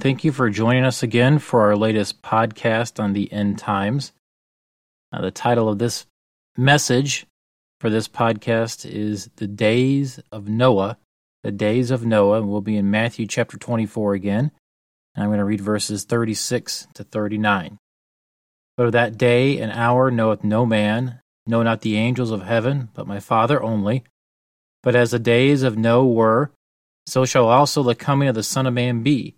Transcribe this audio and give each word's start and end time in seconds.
thank 0.00 0.24
you 0.24 0.32
for 0.32 0.48
joining 0.48 0.82
us 0.82 1.02
again 1.02 1.38
for 1.38 1.60
our 1.60 1.76
latest 1.76 2.22
podcast 2.22 2.98
on 2.98 3.12
the 3.12 3.30
end 3.30 3.58
times. 3.58 4.12
Uh, 5.12 5.20
the 5.20 5.30
title 5.30 5.68
of 5.68 5.78
this 5.78 6.06
message 6.56 7.26
for 7.80 7.90
this 7.90 8.08
podcast 8.08 8.90
is 8.90 9.28
The 9.36 9.46
Days 9.46 10.18
of 10.32 10.48
Noah. 10.48 10.96
The 11.42 11.52
Days 11.52 11.90
of 11.90 12.06
Noah. 12.06 12.40
We'll 12.40 12.62
be 12.62 12.78
in 12.78 12.90
Matthew 12.90 13.26
chapter 13.26 13.58
24 13.58 14.14
again. 14.14 14.50
And 15.14 15.22
I'm 15.22 15.28
going 15.28 15.38
to 15.38 15.44
read 15.44 15.60
verses 15.60 16.04
36 16.04 16.88
to 16.94 17.04
39. 17.04 17.78
But 18.78 18.86
of 18.86 18.92
that 18.92 19.18
day 19.18 19.58
and 19.58 19.70
hour 19.70 20.10
knoweth 20.10 20.42
no 20.42 20.64
man, 20.64 21.20
no, 21.46 21.62
not 21.62 21.82
the 21.82 21.98
angels 21.98 22.30
of 22.30 22.42
heaven, 22.42 22.88
but 22.94 23.06
my 23.06 23.20
Father 23.20 23.62
only. 23.62 24.04
But 24.82 24.96
as 24.96 25.10
the 25.10 25.18
days 25.18 25.62
of 25.62 25.76
Noah 25.76 26.06
were, 26.06 26.52
so 27.06 27.26
shall 27.26 27.48
also 27.48 27.82
the 27.82 27.94
coming 27.94 28.28
of 28.28 28.34
the 28.34 28.42
Son 28.42 28.66
of 28.66 28.72
Man 28.72 29.02
be. 29.02 29.36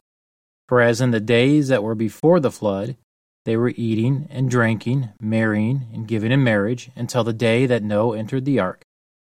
For 0.73 0.81
as 0.81 1.03
in 1.03 1.11
the 1.11 1.21
days 1.21 1.69
that 1.69 1.83
were 1.83 1.95
before 1.95 2.41
the 2.41 2.51
flood, 2.51 2.97
they 3.45 3.59
were 3.59 3.75
eating 3.77 4.27
and 4.31 4.49
drinking, 4.49 5.11
marrying 5.21 5.87
and 5.93 6.09
giving 6.09 6.33
in 6.33 6.43
marriage, 6.43 6.91
until 6.97 7.23
the 7.23 7.35
day 7.35 7.67
that 7.67 7.83
Noah 7.83 8.17
entered 8.17 8.47
the 8.47 8.59
ark, 8.59 8.83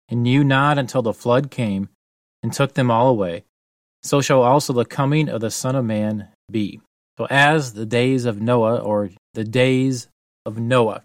and 0.07 0.23
knew 0.23 0.45
not 0.45 0.77
until 0.77 1.01
the 1.01 1.11
flood 1.11 1.51
came 1.51 1.89
and 2.41 2.53
took 2.53 2.75
them 2.75 2.89
all 2.89 3.09
away. 3.09 3.43
So 4.01 4.21
shall 4.21 4.43
also 4.43 4.71
the 4.71 4.85
coming 4.85 5.27
of 5.27 5.41
the 5.41 5.51
Son 5.51 5.75
of 5.75 5.83
Man 5.83 6.29
be. 6.49 6.79
So, 7.17 7.27
as 7.29 7.73
the 7.73 7.85
days 7.85 8.23
of 8.23 8.41
Noah, 8.41 8.77
or 8.77 9.09
the 9.33 9.43
days 9.43 10.07
of 10.45 10.57
Noah. 10.57 11.03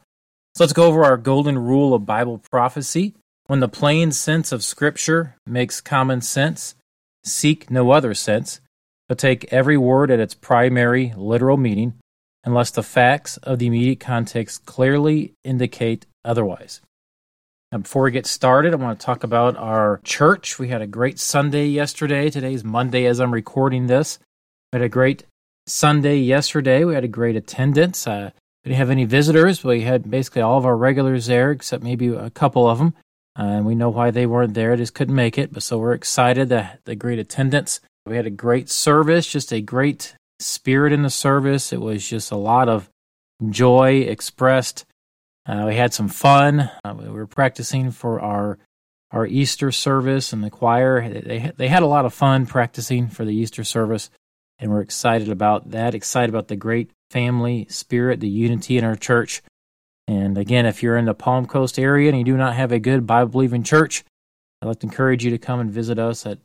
So, 0.55 0.63
let's 0.63 0.73
go 0.73 0.85
over 0.85 1.03
our 1.03 1.17
golden 1.17 1.59
rule 1.59 1.93
of 1.93 2.07
Bible 2.07 2.39
prophecy. 2.39 3.17
When 3.49 3.59
the 3.59 3.67
plain 3.67 4.13
sense 4.13 4.53
of 4.53 4.63
Scripture 4.63 5.35
makes 5.45 5.81
common 5.81 6.21
sense, 6.21 6.77
seek 7.25 7.69
no 7.69 7.91
other 7.91 8.15
sense, 8.15 8.61
but 9.11 9.19
take 9.19 9.53
every 9.53 9.77
word 9.77 10.09
at 10.13 10.21
its 10.21 10.35
primary 10.35 11.13
literal 11.17 11.57
meaning, 11.57 11.95
unless 12.45 12.71
the 12.71 12.81
facts 12.81 13.39
of 13.39 13.59
the 13.59 13.67
immediate 13.67 13.99
context 13.99 14.65
clearly 14.67 15.35
indicate 15.43 16.07
otherwise. 16.25 16.81
Now, 17.73 17.79
before 17.79 18.05
we 18.05 18.13
get 18.13 18.25
started, 18.25 18.73
I 18.73 18.77
want 18.77 19.01
to 19.01 19.05
talk 19.05 19.25
about 19.25 19.57
our 19.57 20.01
church. 20.05 20.61
We 20.61 20.69
had 20.69 20.81
a 20.81 20.87
great 20.87 21.19
Sunday 21.19 21.67
yesterday. 21.67 22.31
Today's 22.31 22.63
Monday 22.63 23.05
as 23.07 23.19
I'm 23.19 23.35
recording 23.35 23.89
this. 23.89 24.21
We 24.73 24.79
had 24.79 24.87
a 24.87 24.89
great 24.89 25.25
Sunday 25.67 26.19
yesterday. 26.19 26.85
We 26.85 26.95
had 26.95 27.03
a 27.03 27.09
great 27.09 27.35
attendance. 27.35 28.07
Uh, 28.07 28.31
we 28.65 28.69
didn't 28.69 28.79
have 28.79 28.91
any 28.91 29.07
visitors. 29.07 29.65
We 29.65 29.81
had 29.81 30.09
basically 30.09 30.43
all 30.43 30.57
of 30.57 30.65
our 30.65 30.77
regulars 30.77 31.27
there, 31.27 31.51
except 31.51 31.83
maybe 31.83 32.07
a 32.15 32.31
couple 32.31 32.69
of 32.69 32.79
them. 32.79 32.95
Uh, 33.37 33.43
and 33.43 33.67
we 33.67 33.75
know 33.75 33.91
why 33.91 34.13
they 34.13 34.27
weren't 34.27 34.55
there, 34.55 34.77
They 34.77 34.83
just 34.83 34.95
couldn't 34.95 35.17
make 35.17 35.37
it. 35.37 35.53
But 35.53 35.65
so 35.65 35.79
we're 35.79 35.95
excited 35.95 36.49
that 36.51 36.79
the 36.85 36.95
great 36.95 37.19
attendance. 37.19 37.81
We 38.11 38.17
had 38.17 38.27
a 38.27 38.31
great 38.31 38.69
service, 38.69 39.25
just 39.25 39.53
a 39.53 39.61
great 39.61 40.17
spirit 40.41 40.93
in 40.93 41.03
the 41.03 41.11
service. 41.11 41.73
It 41.73 41.81
was 41.81 42.05
just 42.09 42.33
a 42.33 42.37
lot 42.37 42.69
of 42.69 42.91
joy 43.51 44.01
expressed. 44.01 44.85
Uh, 45.47 45.67
we 45.69 45.77
had 45.77 45.95
some 45.95 46.09
fun. 46.09 46.73
Uh, 46.83 46.95
we 46.99 47.09
were 47.09 47.29
practicing 47.29 47.93
for 47.93 48.21
our 48.21 48.59
our 49.13 49.29
Easter 49.29 49.71
service, 49.71 50.33
and 50.33 50.43
the 50.43 50.51
choir 50.51 51.09
they 51.09 51.53
they 51.57 51.69
had 51.69 51.85
a 51.85 51.87
lot 51.87 52.05
of 52.05 52.13
fun 52.13 52.47
practicing 52.47 53.07
for 53.07 53.25
the 53.25 53.35
Easter 53.35 53.63
service, 53.63 54.11
and 54.59 54.73
we're 54.73 54.81
excited 54.81 55.29
about 55.29 55.71
that. 55.71 55.95
Excited 55.95 56.31
about 56.31 56.49
the 56.49 56.57
great 56.57 56.91
family 57.13 57.69
spirit, 57.71 58.19
the 58.19 58.29
unity 58.29 58.77
in 58.77 58.83
our 58.83 58.97
church. 58.97 59.41
And 60.09 60.37
again, 60.37 60.67
if 60.67 60.83
you're 60.83 60.97
in 60.97 61.05
the 61.05 61.15
Palm 61.15 61.47
Coast 61.47 61.79
area 61.79 62.09
and 62.09 62.19
you 62.19 62.25
do 62.25 62.37
not 62.37 62.57
have 62.57 62.73
a 62.73 62.81
good 62.81 63.07
Bible 63.07 63.31
believing 63.31 63.63
church, 63.63 64.03
I'd 64.61 64.67
like 64.67 64.81
to 64.81 64.87
encourage 64.87 65.25
you 65.25 65.31
to 65.31 65.39
come 65.39 65.61
and 65.61 65.71
visit 65.71 66.01
us 66.01 66.27
at, 66.27 66.39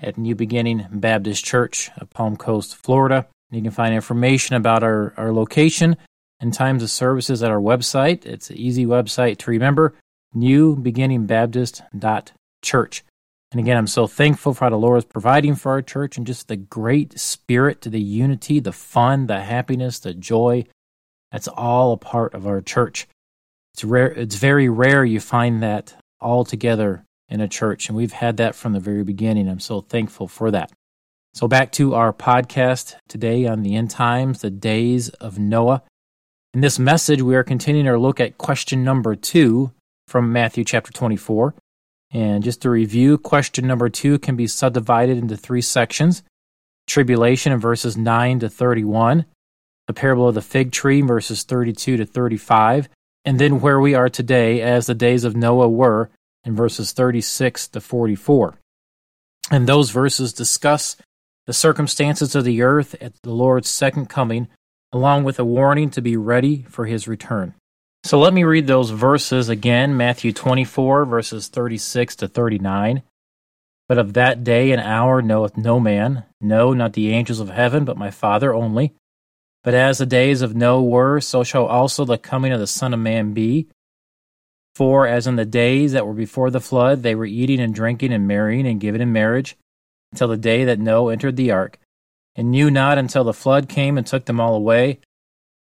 at 0.00 0.18
New 0.18 0.34
Beginning 0.34 0.86
Baptist 0.90 1.44
Church 1.44 1.90
of 1.98 2.10
Palm 2.10 2.36
Coast, 2.36 2.74
Florida. 2.76 3.28
You 3.50 3.62
can 3.62 3.70
find 3.70 3.94
information 3.94 4.56
about 4.56 4.82
our, 4.82 5.14
our 5.16 5.32
location 5.32 5.96
and 6.40 6.52
times 6.52 6.82
of 6.82 6.90
services 6.90 7.40
at 7.42 7.50
our 7.50 7.60
website. 7.60 8.26
It's 8.26 8.50
an 8.50 8.56
easy 8.56 8.84
website 8.84 9.38
to 9.38 9.50
remember 9.50 9.94
newbeginningbaptist.church. 10.34 13.04
And 13.52 13.60
again, 13.60 13.76
I'm 13.76 13.86
so 13.86 14.06
thankful 14.06 14.54
for 14.54 14.64
how 14.64 14.70
the 14.70 14.76
Lord 14.76 14.98
is 14.98 15.04
providing 15.04 15.54
for 15.54 15.72
our 15.72 15.82
church 15.82 16.18
and 16.18 16.26
just 16.26 16.48
the 16.48 16.56
great 16.56 17.18
spirit, 17.18 17.80
to 17.82 17.90
the 17.90 18.00
unity, 18.00 18.60
the 18.60 18.72
fun, 18.72 19.28
the 19.28 19.40
happiness, 19.40 20.00
the 20.00 20.12
joy 20.12 20.64
that's 21.32 21.48
all 21.48 21.92
a 21.92 21.96
part 21.96 22.34
of 22.34 22.46
our 22.46 22.60
church. 22.60 23.08
It's 23.74 23.84
rare. 23.84 24.12
It's 24.12 24.36
very 24.36 24.68
rare 24.68 25.04
you 25.04 25.20
find 25.20 25.62
that 25.62 25.94
all 26.20 26.44
together 26.44 27.04
in 27.28 27.40
a 27.40 27.48
church, 27.48 27.88
and 27.88 27.96
we've 27.96 28.12
had 28.12 28.36
that 28.36 28.54
from 28.54 28.72
the 28.72 28.80
very 28.80 29.04
beginning. 29.04 29.48
I'm 29.48 29.60
so 29.60 29.80
thankful 29.80 30.28
for 30.28 30.50
that. 30.50 30.70
So 31.34 31.48
back 31.48 31.72
to 31.72 31.94
our 31.94 32.12
podcast 32.12 32.94
today 33.08 33.46
on 33.46 33.62
the 33.62 33.76
end 33.76 33.90
times, 33.90 34.40
the 34.40 34.50
days 34.50 35.08
of 35.10 35.38
Noah. 35.38 35.82
In 36.54 36.60
this 36.62 36.78
message, 36.78 37.20
we 37.20 37.36
are 37.36 37.44
continuing 37.44 37.88
our 37.88 37.98
look 37.98 38.20
at 38.20 38.38
question 38.38 38.84
number 38.84 39.14
two 39.14 39.72
from 40.08 40.32
Matthew 40.32 40.64
chapter 40.64 40.92
24. 40.92 41.54
And 42.12 42.42
just 42.42 42.62
to 42.62 42.70
review, 42.70 43.18
question 43.18 43.66
number 43.66 43.88
two 43.88 44.18
can 44.18 44.36
be 44.36 44.46
subdivided 44.46 45.18
into 45.18 45.36
three 45.36 45.60
sections 45.60 46.22
tribulation 46.86 47.52
in 47.52 47.58
verses 47.58 47.96
9 47.96 48.38
to 48.40 48.48
31, 48.48 49.26
the 49.86 49.92
parable 49.92 50.28
of 50.28 50.34
the 50.34 50.40
fig 50.40 50.72
tree, 50.72 51.00
verses 51.02 51.42
32 51.42 51.96
to 51.96 52.06
35, 52.06 52.88
and 53.24 53.38
then 53.38 53.60
where 53.60 53.80
we 53.80 53.94
are 53.94 54.08
today 54.08 54.62
as 54.62 54.86
the 54.86 54.94
days 54.94 55.24
of 55.24 55.36
Noah 55.36 55.68
were 55.68 56.10
in 56.46 56.54
verses 56.54 56.92
36 56.92 57.68
to 57.68 57.80
44. 57.80 58.54
And 59.50 59.66
those 59.66 59.90
verses 59.90 60.32
discuss 60.32 60.96
the 61.46 61.52
circumstances 61.52 62.34
of 62.34 62.44
the 62.44 62.62
earth 62.62 62.94
at 63.00 63.12
the 63.22 63.32
Lord's 63.32 63.68
second 63.68 64.08
coming, 64.08 64.48
along 64.92 65.24
with 65.24 65.38
a 65.38 65.44
warning 65.44 65.90
to 65.90 66.00
be 66.00 66.16
ready 66.16 66.64
for 66.68 66.86
his 66.86 67.06
return. 67.06 67.54
So 68.04 68.18
let 68.18 68.32
me 68.32 68.44
read 68.44 68.66
those 68.66 68.90
verses 68.90 69.48
again 69.48 69.96
Matthew 69.96 70.32
24, 70.32 71.04
verses 71.04 71.48
36 71.48 72.16
to 72.16 72.28
39. 72.28 73.02
But 73.88 73.98
of 73.98 74.14
that 74.14 74.42
day 74.42 74.72
and 74.72 74.80
hour 74.80 75.22
knoweth 75.22 75.56
no 75.56 75.78
man, 75.78 76.24
no, 76.40 76.72
not 76.72 76.92
the 76.92 77.12
angels 77.12 77.40
of 77.40 77.50
heaven, 77.50 77.84
but 77.84 77.96
my 77.96 78.10
Father 78.10 78.54
only. 78.54 78.94
But 79.62 79.74
as 79.74 79.98
the 79.98 80.06
days 80.06 80.42
of 80.42 80.54
Noah 80.54 80.82
were, 80.82 81.20
so 81.20 81.42
shall 81.42 81.66
also 81.66 82.04
the 82.04 82.18
coming 82.18 82.52
of 82.52 82.60
the 82.60 82.66
Son 82.68 82.94
of 82.94 83.00
Man 83.00 83.32
be. 83.32 83.68
For 84.76 85.06
as 85.06 85.26
in 85.26 85.36
the 85.36 85.46
days 85.46 85.92
that 85.92 86.06
were 86.06 86.12
before 86.12 86.50
the 86.50 86.60
flood, 86.60 87.02
they 87.02 87.14
were 87.14 87.24
eating 87.24 87.60
and 87.60 87.74
drinking 87.74 88.12
and 88.12 88.28
marrying 88.28 88.66
and 88.66 88.78
giving 88.78 89.00
in 89.00 89.10
marriage, 89.10 89.56
until 90.12 90.28
the 90.28 90.36
day 90.36 90.66
that 90.66 90.78
Noah 90.78 91.14
entered 91.14 91.36
the 91.36 91.50
ark, 91.50 91.78
and 92.34 92.50
knew 92.50 92.70
not 92.70 92.98
until 92.98 93.24
the 93.24 93.32
flood 93.32 93.70
came 93.70 93.96
and 93.96 94.06
took 94.06 94.26
them 94.26 94.38
all 94.38 94.54
away, 94.54 94.98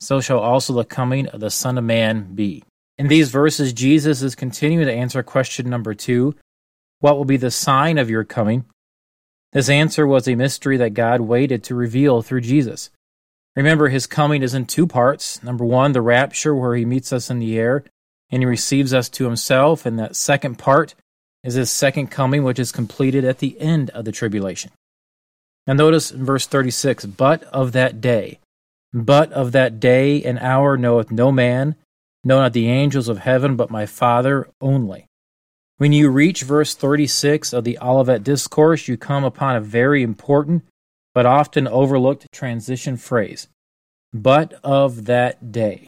so 0.01 0.19
shall 0.19 0.39
also 0.39 0.73
the 0.73 0.83
coming 0.83 1.27
of 1.27 1.39
the 1.39 1.49
Son 1.49 1.77
of 1.77 1.85
Man 1.85 2.35
be. 2.35 2.65
In 2.97 3.07
these 3.07 3.31
verses, 3.31 3.71
Jesus 3.71 4.21
is 4.21 4.35
continuing 4.35 4.85
to 4.85 4.93
answer 4.93 5.23
question 5.23 5.69
number 5.69 5.93
two 5.93 6.35
What 6.99 7.15
will 7.15 7.23
be 7.23 7.37
the 7.37 7.51
sign 7.51 7.97
of 7.97 8.09
your 8.09 8.25
coming? 8.25 8.65
This 9.53 9.69
answer 9.69 10.05
was 10.05 10.27
a 10.27 10.35
mystery 10.35 10.75
that 10.75 10.93
God 10.93 11.21
waited 11.21 11.63
to 11.63 11.75
reveal 11.75 12.21
through 12.21 12.41
Jesus. 12.41 12.89
Remember, 13.55 13.87
his 13.87 14.07
coming 14.07 14.43
is 14.43 14.53
in 14.53 14.65
two 14.65 14.85
parts. 14.85 15.41
Number 15.41 15.63
one, 15.63 15.93
the 15.93 16.01
rapture, 16.01 16.53
where 16.53 16.75
he 16.75 16.83
meets 16.83 17.13
us 17.13 17.29
in 17.29 17.39
the 17.39 17.57
air 17.57 17.85
and 18.31 18.41
he 18.41 18.45
receives 18.45 18.93
us 18.93 19.09
to 19.09 19.25
himself. 19.25 19.85
And 19.85 19.99
that 19.99 20.15
second 20.15 20.57
part 20.57 20.95
is 21.43 21.53
his 21.53 21.69
second 21.69 22.07
coming, 22.07 22.43
which 22.43 22.59
is 22.59 22.71
completed 22.71 23.23
at 23.23 23.39
the 23.39 23.59
end 23.59 23.89
of 23.91 24.05
the 24.05 24.11
tribulation. 24.11 24.71
Now, 25.67 25.73
notice 25.73 26.11
in 26.11 26.25
verse 26.25 26.47
36 26.47 27.05
But 27.05 27.43
of 27.45 27.71
that 27.73 28.01
day, 28.01 28.39
but 28.93 29.31
of 29.31 29.51
that 29.51 29.79
day 29.79 30.23
and 30.23 30.39
hour 30.39 30.77
knoweth 30.77 31.11
no 31.11 31.31
man, 31.31 31.75
no, 32.23 32.39
not 32.39 32.53
the 32.53 32.69
angels 32.69 33.07
of 33.07 33.19
heaven, 33.19 33.55
but 33.55 33.69
my 33.69 33.85
Father 33.85 34.49
only. 34.59 35.05
When 35.77 35.91
you 35.91 36.09
reach 36.09 36.43
verse 36.43 36.73
36 36.73 37.51
of 37.51 37.65
the 37.65 37.77
Olivet 37.81 38.23
Discourse, 38.23 38.87
you 38.87 38.97
come 38.97 39.23
upon 39.23 39.55
a 39.55 39.61
very 39.61 40.03
important 40.03 40.63
but 41.13 41.25
often 41.25 41.67
overlooked 41.67 42.27
transition 42.31 42.97
phrase, 42.97 43.47
but 44.13 44.53
of 44.63 45.05
that 45.05 45.51
day. 45.51 45.87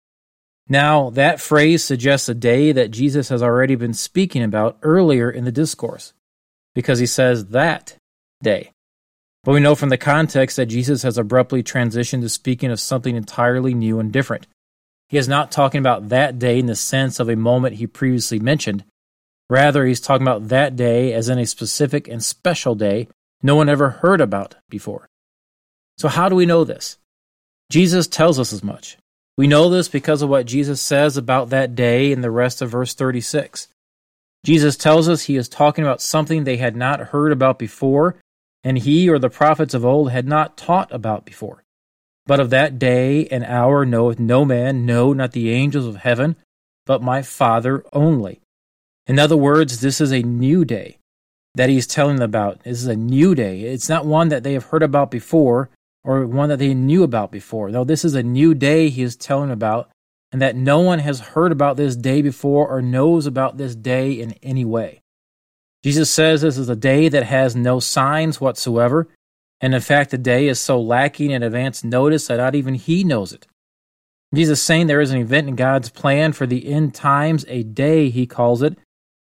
Now, 0.69 1.09
that 1.11 1.39
phrase 1.39 1.83
suggests 1.83 2.27
a 2.27 2.33
day 2.33 2.71
that 2.73 2.91
Jesus 2.91 3.29
has 3.29 3.41
already 3.41 3.75
been 3.75 3.93
speaking 3.93 4.43
about 4.43 4.77
earlier 4.81 5.31
in 5.31 5.45
the 5.45 5.51
discourse, 5.51 6.13
because 6.75 6.99
he 6.99 7.05
says 7.05 7.47
that 7.47 7.95
day. 8.43 8.71
But 9.43 9.53
we 9.53 9.61
know 9.61 9.75
from 9.75 9.89
the 9.89 9.97
context 9.97 10.57
that 10.57 10.65
Jesus 10.65 11.03
has 11.03 11.17
abruptly 11.17 11.63
transitioned 11.63 12.21
to 12.21 12.29
speaking 12.29 12.69
of 12.69 12.81
something 12.81 13.15
entirely 13.15 13.73
new 13.73 13.99
and 13.99 14.11
different. 14.11 14.45
He 15.07 15.17
is 15.17 15.29
not 15.29 15.51
talking 15.51 15.79
about 15.79 16.09
that 16.09 16.37
day 16.37 16.59
in 16.59 16.65
the 16.65 16.75
sense 16.75 17.19
of 17.19 17.29
a 17.29 17.37
moment 17.37 17.75
he 17.75 17.87
previously 17.87 18.39
mentioned. 18.39 18.83
Rather, 19.49 19.85
he's 19.85 20.01
talking 20.01 20.27
about 20.27 20.49
that 20.49 20.75
day 20.75 21.13
as 21.13 21.29
in 21.29 21.39
a 21.39 21.45
specific 21.45 22.09
and 22.09 22.21
special 22.21 22.75
day 22.75 23.07
no 23.41 23.55
one 23.55 23.69
ever 23.69 23.89
heard 23.89 24.19
about 24.19 24.55
before. 24.69 25.07
So, 25.97 26.09
how 26.09 26.27
do 26.27 26.35
we 26.35 26.45
know 26.45 26.65
this? 26.65 26.97
Jesus 27.69 28.07
tells 28.07 28.39
us 28.39 28.51
as 28.51 28.63
much. 28.63 28.97
We 29.37 29.45
know 29.45 29.69
this 29.69 29.87
because 29.87 30.23
of 30.23 30.29
what 30.29 30.47
Jesus 30.47 30.81
says 30.81 31.15
about 31.15 31.49
that 31.49 31.75
day 31.75 32.11
in 32.11 32.21
the 32.21 32.31
rest 32.31 32.61
of 32.61 32.71
verse 32.71 32.95
36. 32.95 33.67
Jesus 34.43 34.75
tells 34.75 35.07
us 35.07 35.23
he 35.23 35.35
is 35.35 35.47
talking 35.47 35.83
about 35.83 36.01
something 36.01 36.43
they 36.43 36.57
had 36.57 36.75
not 36.75 37.09
heard 37.09 37.31
about 37.31 37.59
before, 37.59 38.15
and 38.63 38.79
he 38.79 39.07
or 39.07 39.19
the 39.19 39.29
prophets 39.29 39.75
of 39.75 39.85
old 39.85 40.11
had 40.11 40.27
not 40.27 40.57
taught 40.57 40.91
about 40.91 41.23
before. 41.23 41.63
But 42.25 42.39
of 42.39 42.49
that 42.49 42.79
day 42.79 43.27
and 43.27 43.43
hour 43.43 43.85
knoweth 43.85 44.19
no 44.19 44.43
man, 44.43 44.87
no, 44.87 45.13
not 45.13 45.33
the 45.33 45.51
angels 45.51 45.85
of 45.85 45.97
heaven, 45.97 46.35
but 46.85 47.03
my 47.03 47.21
Father 47.21 47.83
only. 47.93 48.41
In 49.05 49.19
other 49.19 49.37
words, 49.37 49.81
this 49.81 50.01
is 50.01 50.11
a 50.11 50.23
new 50.23 50.65
day 50.65 50.97
that 51.53 51.69
he's 51.69 51.87
telling 51.87 52.17
them 52.17 52.29
about. 52.29 52.63
This 52.63 52.79
is 52.79 52.87
a 52.87 52.95
new 52.95 53.35
day. 53.35 53.61
It's 53.61 53.87
not 53.87 54.05
one 54.05 54.29
that 54.29 54.43
they 54.43 54.53
have 54.53 54.65
heard 54.65 54.83
about 54.83 55.11
before 55.11 55.69
or 56.07 56.25
one 56.25 56.47
that 56.47 56.57
they 56.57 56.73
knew 56.73 57.03
about 57.03 57.33
before. 57.33 57.69
No, 57.69 57.83
this 57.83 58.05
is 58.05 58.15
a 58.15 58.23
new 58.23 58.55
day 58.55 58.87
he 58.87 59.03
is 59.03 59.17
telling 59.17 59.51
about, 59.51 59.89
and 60.31 60.41
that 60.41 60.55
no 60.55 60.79
one 60.79 60.99
has 60.99 61.19
heard 61.19 61.51
about 61.51 61.75
this 61.75 61.97
day 61.97 62.21
before 62.21 62.69
or 62.69 62.81
knows 62.81 63.25
about 63.25 63.57
this 63.57 63.75
day 63.75 64.13
in 64.13 64.31
any 64.41 64.63
way. 64.63 65.01
Jesus 65.83 66.09
says 66.09 66.41
this 66.41 66.57
is 66.57 66.69
a 66.69 66.77
day 66.77 67.09
that 67.09 67.25
has 67.25 67.57
no 67.57 67.81
signs 67.81 68.39
whatsoever, 68.39 69.09
and 69.59 69.75
in 69.75 69.81
fact, 69.81 70.11
the 70.11 70.17
day 70.17 70.47
is 70.47 70.61
so 70.61 70.79
lacking 70.79 71.31
in 71.31 71.43
advance 71.43 71.83
notice 71.83 72.27
that 72.27 72.37
not 72.37 72.55
even 72.55 72.75
he 72.75 73.03
knows 73.03 73.33
it. 73.33 73.45
Jesus 74.33 74.63
saying 74.63 74.87
there 74.87 75.01
is 75.01 75.11
an 75.11 75.19
event 75.19 75.49
in 75.49 75.55
God's 75.57 75.89
plan 75.89 76.31
for 76.31 76.45
the 76.45 76.69
end 76.71 76.95
times, 76.95 77.43
a 77.49 77.63
day, 77.63 78.09
he 78.09 78.25
calls 78.25 78.61
it, 78.61 78.77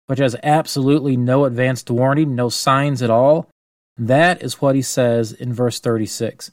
which 0.07 0.19
has 0.19 0.35
absolutely 0.43 1.15
no 1.15 1.45
advanced 1.45 1.89
warning, 1.89 2.35
no 2.35 2.49
signs 2.49 3.01
at 3.01 3.09
all. 3.09 3.49
That 3.95 4.43
is 4.43 4.61
what 4.61 4.75
he 4.75 4.81
says 4.81 5.31
in 5.31 5.53
verse 5.53 5.79
36. 5.79 6.51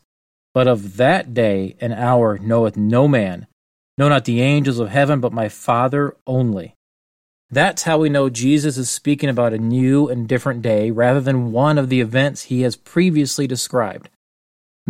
But 0.52 0.66
of 0.66 0.96
that 0.96 1.32
day 1.32 1.76
and 1.80 1.92
hour 1.92 2.38
knoweth 2.38 2.76
no 2.76 3.06
man, 3.06 3.46
no, 3.96 4.08
not 4.08 4.24
the 4.24 4.40
angels 4.40 4.78
of 4.78 4.88
heaven, 4.88 5.20
but 5.20 5.32
my 5.32 5.48
Father 5.48 6.16
only. 6.26 6.74
That's 7.50 7.82
how 7.82 7.98
we 7.98 8.08
know 8.08 8.30
Jesus 8.30 8.78
is 8.78 8.88
speaking 8.88 9.28
about 9.28 9.52
a 9.52 9.58
new 9.58 10.08
and 10.08 10.28
different 10.28 10.62
day 10.62 10.90
rather 10.90 11.20
than 11.20 11.52
one 11.52 11.78
of 11.78 11.88
the 11.88 12.00
events 12.00 12.44
he 12.44 12.62
has 12.62 12.76
previously 12.76 13.46
described, 13.46 14.08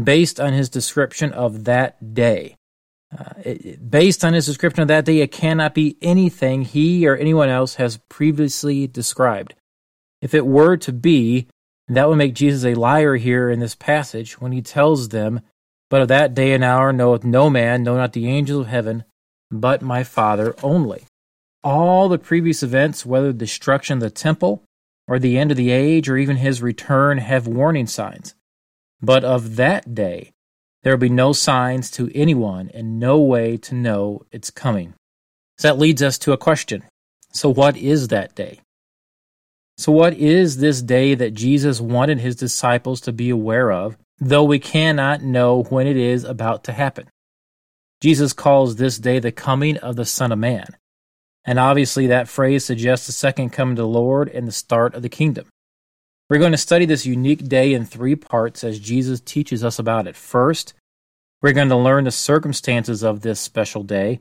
based 0.02 0.38
on 0.38 0.52
his 0.52 0.68
description 0.68 1.32
of 1.32 1.64
that 1.64 2.14
day. 2.14 2.56
Uh, 3.16 3.32
it, 3.42 3.90
based 3.90 4.24
on 4.24 4.34
his 4.34 4.46
description 4.46 4.82
of 4.82 4.88
that 4.88 5.04
day, 5.04 5.18
it 5.18 5.32
cannot 5.32 5.74
be 5.74 5.96
anything 6.00 6.62
he 6.62 7.08
or 7.08 7.16
anyone 7.16 7.48
else 7.48 7.74
has 7.74 7.98
previously 8.08 8.86
described. 8.86 9.54
If 10.22 10.34
it 10.34 10.46
were 10.46 10.76
to 10.76 10.92
be, 10.92 11.48
that 11.88 12.08
would 12.08 12.18
make 12.18 12.34
Jesus 12.34 12.64
a 12.64 12.78
liar 12.78 13.16
here 13.16 13.50
in 13.50 13.58
this 13.58 13.74
passage 13.74 14.40
when 14.40 14.52
he 14.52 14.62
tells 14.62 15.08
them, 15.08 15.40
But 15.90 16.02
of 16.02 16.08
that 16.08 16.34
day 16.34 16.52
and 16.52 16.64
hour 16.64 16.92
knoweth 16.92 17.24
no 17.24 17.50
man, 17.50 17.82
no, 17.82 17.96
not 17.96 18.12
the 18.12 18.28
angels 18.28 18.62
of 18.62 18.68
heaven, 18.68 19.04
but 19.50 19.82
my 19.82 20.04
Father 20.04 20.54
only. 20.62 21.04
All 21.62 22.08
the 22.08 22.18
previous 22.18 22.62
events, 22.62 23.04
whether 23.04 23.28
the 23.28 23.38
destruction 23.38 23.98
of 23.98 24.00
the 24.00 24.10
temple, 24.10 24.62
or 25.06 25.18
the 25.18 25.36
end 25.36 25.50
of 25.50 25.56
the 25.56 25.70
age, 25.70 26.08
or 26.08 26.16
even 26.16 26.36
his 26.36 26.62
return, 26.62 27.18
have 27.18 27.46
warning 27.46 27.88
signs. 27.88 28.34
But 29.02 29.24
of 29.24 29.56
that 29.56 29.94
day, 29.94 30.30
there 30.82 30.92
will 30.92 31.00
be 31.00 31.08
no 31.08 31.32
signs 31.32 31.90
to 31.92 32.10
anyone 32.14 32.70
and 32.72 32.98
no 33.00 33.18
way 33.18 33.56
to 33.58 33.74
know 33.74 34.22
its 34.30 34.50
coming. 34.50 34.94
So 35.58 35.68
that 35.68 35.78
leads 35.78 36.02
us 36.02 36.16
to 36.18 36.32
a 36.32 36.38
question. 36.38 36.84
So, 37.32 37.48
what 37.48 37.76
is 37.76 38.08
that 38.08 38.34
day? 38.34 38.60
So, 39.76 39.92
what 39.92 40.14
is 40.14 40.58
this 40.58 40.82
day 40.82 41.14
that 41.14 41.34
Jesus 41.34 41.80
wanted 41.80 42.20
his 42.20 42.36
disciples 42.36 43.00
to 43.02 43.12
be 43.12 43.30
aware 43.30 43.70
of, 43.70 43.96
though 44.20 44.44
we 44.44 44.58
cannot 44.58 45.22
know 45.22 45.62
when 45.64 45.86
it 45.86 45.96
is 45.96 46.24
about 46.24 46.64
to 46.64 46.72
happen? 46.72 47.08
Jesus 48.00 48.32
calls 48.32 48.76
this 48.76 48.98
day 48.98 49.18
the 49.18 49.32
coming 49.32 49.76
of 49.78 49.96
the 49.96 50.04
Son 50.04 50.32
of 50.32 50.38
Man. 50.38 50.66
And 51.44 51.58
obviously, 51.58 52.06
that 52.08 52.28
phrase 52.28 52.64
suggests 52.64 53.06
the 53.06 53.12
second 53.12 53.50
coming 53.50 53.72
of 53.72 53.78
the 53.78 53.86
Lord 53.86 54.28
and 54.28 54.46
the 54.46 54.52
start 54.52 54.94
of 54.94 55.02
the 55.02 55.08
kingdom. 55.08 55.46
We're 56.28 56.38
going 56.38 56.52
to 56.52 56.58
study 56.58 56.84
this 56.84 57.06
unique 57.06 57.48
day 57.48 57.74
in 57.74 57.84
three 57.84 58.14
parts 58.14 58.62
as 58.62 58.78
Jesus 58.78 59.20
teaches 59.20 59.64
us 59.64 59.78
about 59.78 60.06
it. 60.06 60.14
First, 60.14 60.74
we're 61.42 61.52
going 61.52 61.70
to 61.70 61.76
learn 61.76 62.04
the 62.04 62.10
circumstances 62.10 63.02
of 63.02 63.22
this 63.22 63.40
special 63.40 63.82
day. 63.82 64.20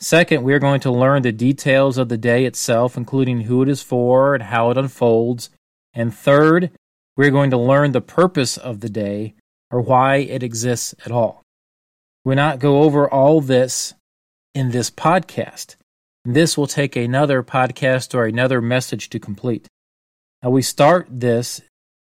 Second, 0.00 0.44
we're 0.44 0.60
going 0.60 0.80
to 0.80 0.90
learn 0.92 1.22
the 1.22 1.32
details 1.32 1.98
of 1.98 2.08
the 2.08 2.16
day 2.16 2.44
itself, 2.44 2.96
including 2.96 3.42
who 3.42 3.62
it 3.62 3.68
is 3.68 3.82
for 3.82 4.34
and 4.34 4.44
how 4.44 4.70
it 4.70 4.78
unfolds. 4.78 5.50
And 5.92 6.14
third, 6.14 6.70
we're 7.18 7.32
going 7.32 7.50
to 7.50 7.58
learn 7.58 7.90
the 7.90 8.00
purpose 8.00 8.56
of 8.56 8.78
the 8.78 8.88
day 8.88 9.34
or 9.72 9.80
why 9.80 10.18
it 10.18 10.44
exists 10.44 10.94
at 11.04 11.10
all. 11.10 11.42
We'll 12.24 12.36
not 12.36 12.60
go 12.60 12.82
over 12.82 13.10
all 13.10 13.40
this 13.40 13.94
in 14.54 14.70
this 14.70 14.88
podcast. 14.88 15.74
This 16.24 16.56
will 16.56 16.68
take 16.68 16.94
another 16.94 17.42
podcast 17.42 18.14
or 18.14 18.24
another 18.24 18.62
message 18.62 19.10
to 19.10 19.18
complete. 19.18 19.66
Now 20.44 20.50
we 20.50 20.62
start 20.62 21.08
this, 21.10 21.60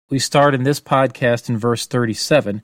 we 0.09 0.17
start 0.17 0.55
in 0.55 0.63
this 0.63 0.79
podcast 0.79 1.47
in 1.47 1.59
verse 1.59 1.85
37 1.85 2.63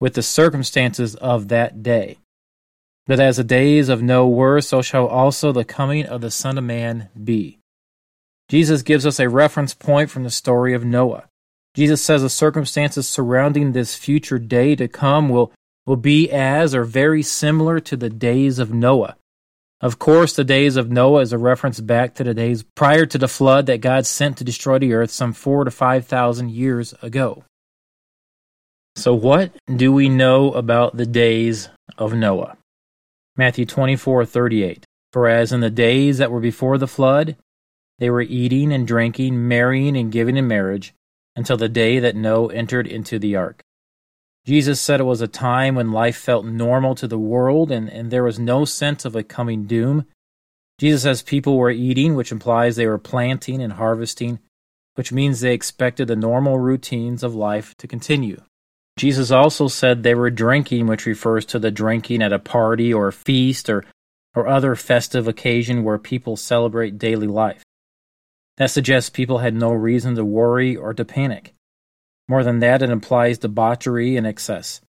with 0.00 0.14
the 0.14 0.22
circumstances 0.22 1.16
of 1.16 1.48
that 1.48 1.82
day. 1.82 2.18
But 3.08 3.18
as 3.18 3.38
the 3.38 3.44
days 3.44 3.88
of 3.88 4.02
Noah 4.02 4.28
were, 4.28 4.60
so 4.60 4.82
shall 4.82 5.08
also 5.08 5.50
the 5.50 5.64
coming 5.64 6.06
of 6.06 6.20
the 6.20 6.30
Son 6.30 6.58
of 6.58 6.62
Man 6.64 7.08
be. 7.22 7.58
Jesus 8.48 8.82
gives 8.82 9.04
us 9.04 9.18
a 9.18 9.28
reference 9.28 9.74
point 9.74 10.10
from 10.10 10.22
the 10.22 10.30
story 10.30 10.74
of 10.74 10.84
Noah. 10.84 11.24
Jesus 11.74 12.02
says 12.02 12.22
the 12.22 12.28
circumstances 12.28 13.08
surrounding 13.08 13.72
this 13.72 13.94
future 13.94 14.38
day 14.38 14.76
to 14.76 14.88
come 14.88 15.28
will, 15.28 15.52
will 15.86 15.96
be 15.96 16.30
as 16.30 16.74
or 16.74 16.84
very 16.84 17.22
similar 17.22 17.80
to 17.80 17.96
the 17.96 18.10
days 18.10 18.58
of 18.58 18.72
Noah. 18.74 19.16
Of 19.80 19.98
course, 19.98 20.36
the 20.36 20.44
days 20.44 20.76
of 20.76 20.90
Noah 20.90 21.22
is 21.22 21.32
a 21.32 21.38
reference 21.38 21.80
back 21.80 22.14
to 22.14 22.24
the 22.24 22.34
days 22.34 22.64
prior 22.76 23.04
to 23.06 23.18
the 23.18 23.26
flood 23.26 23.66
that 23.66 23.80
God 23.80 24.06
sent 24.06 24.36
to 24.36 24.44
destroy 24.44 24.78
the 24.78 24.92
earth 24.92 25.10
some 25.10 25.32
four 25.32 25.64
to 25.64 25.70
five 25.70 26.06
thousand 26.06 26.52
years 26.52 26.94
ago. 27.02 27.42
So, 28.94 29.12
what 29.14 29.50
do 29.74 29.92
we 29.92 30.08
know 30.08 30.52
about 30.52 30.96
the 30.96 31.06
days 31.06 31.68
of 31.98 32.14
Noah? 32.14 32.58
Matthew 33.34 33.64
twenty-four 33.66 34.24
thirty-eight. 34.24 34.84
For 35.12 35.26
as 35.26 35.52
in 35.52 35.60
the 35.60 35.70
days 35.70 36.18
that 36.18 36.30
were 36.30 36.40
before 36.40 36.78
the 36.78 36.86
flood, 36.86 37.36
they 37.98 38.08
were 38.08 38.22
eating 38.22 38.72
and 38.72 38.86
drinking, 38.86 39.48
marrying 39.48 39.96
and 39.96 40.12
giving 40.12 40.36
in 40.36 40.46
marriage, 40.46 40.94
until 41.36 41.56
the 41.56 41.68
day 41.68 41.98
that 41.98 42.16
Noah 42.16 42.52
entered 42.52 42.86
into 42.86 43.18
the 43.18 43.36
ark. 43.36 43.62
Jesus 44.44 44.80
said 44.80 45.00
it 45.00 45.04
was 45.04 45.20
a 45.20 45.28
time 45.28 45.76
when 45.76 45.92
life 45.92 46.16
felt 46.16 46.44
normal 46.44 46.94
to 46.96 47.06
the 47.06 47.18
world 47.18 47.70
and, 47.70 47.88
and 47.88 48.10
there 48.10 48.24
was 48.24 48.38
no 48.38 48.64
sense 48.64 49.04
of 49.04 49.14
a 49.14 49.22
coming 49.22 49.64
doom. 49.64 50.04
Jesus 50.78 51.02
says 51.02 51.22
people 51.22 51.56
were 51.56 51.70
eating, 51.70 52.16
which 52.16 52.32
implies 52.32 52.74
they 52.74 52.88
were 52.88 52.98
planting 52.98 53.62
and 53.62 53.74
harvesting, 53.74 54.40
which 54.94 55.12
means 55.12 55.40
they 55.40 55.54
expected 55.54 56.08
the 56.08 56.16
normal 56.16 56.58
routines 56.58 57.22
of 57.22 57.36
life 57.36 57.76
to 57.76 57.86
continue. 57.86 58.42
Jesus 58.96 59.30
also 59.30 59.68
said 59.68 60.02
they 60.02 60.14
were 60.14 60.30
drinking, 60.30 60.86
which 60.86 61.06
refers 61.06 61.46
to 61.46 61.58
the 61.58 61.70
drinking 61.70 62.20
at 62.20 62.32
a 62.32 62.38
party 62.38 62.92
or 62.92 63.08
a 63.08 63.12
feast 63.12 63.70
or, 63.70 63.84
or 64.34 64.48
other 64.48 64.74
festive 64.74 65.28
occasion 65.28 65.84
where 65.84 65.98
people 65.98 66.36
celebrate 66.36 66.98
daily 66.98 67.26
life. 67.26 67.62
That 68.58 68.70
suggests 68.70 69.10
people 69.10 69.38
had 69.38 69.54
no 69.54 69.72
reason 69.72 70.14
to 70.16 70.24
worry 70.24 70.76
or 70.76 70.92
to 70.94 71.04
panic. 71.04 71.54
More 72.28 72.44
than 72.44 72.60
that, 72.60 72.82
it 72.82 72.90
implies 72.90 73.38
debauchery 73.38 74.16
and 74.16 74.26
excess. 74.26 74.80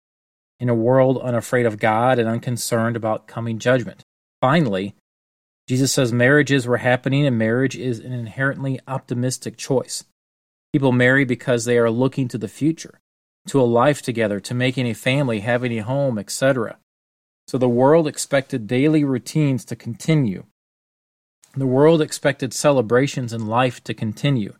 In 0.60 0.70
a 0.70 0.76
world 0.76 1.18
unafraid 1.18 1.66
of 1.66 1.80
God 1.80 2.20
and 2.20 2.30
unconcerned 2.30 2.96
about 2.96 3.28
coming 3.28 3.60
judgment. 3.60 4.04
Finally, 4.42 4.96
Jesus 5.68 5.92
says 5.92 6.12
marriages 6.12 6.68
were 6.68 6.78
happening 6.78 7.26
and 7.26 7.38
marriage 7.38 7.76
is 7.76 8.00
an 8.00 8.12
inherently 8.12 8.80
optimistic 8.88 9.58
choice. 9.58 10.04
People 10.74 10.92
marry 10.92 11.24
because 11.24 11.66
they 11.66 11.78
are 11.78 11.90
looking 11.90 12.28
to 12.28 12.38
the 12.38 12.48
future, 12.48 13.00
to 13.48 13.62
a 13.62 13.64
life 13.64 14.02
together, 14.02 14.40
to 14.42 14.54
making 14.54 14.88
a 14.88 14.94
family, 14.94 15.40
having 15.40 15.72
a 15.78 15.84
home, 15.84 16.18
etc. 16.18 16.78
So 17.48 17.58
the 17.58 17.70
world 17.70 18.08
expected 18.08 18.68
daily 18.68 19.04
routines 19.04 19.64
to 19.66 19.76
continue. 19.76 20.46
The 21.56 21.68
world 21.68 22.02
expected 22.02 22.52
celebrations 22.52 23.32
in 23.32 23.46
life 23.46 23.84
to 23.84 23.94
continue, 23.94 24.56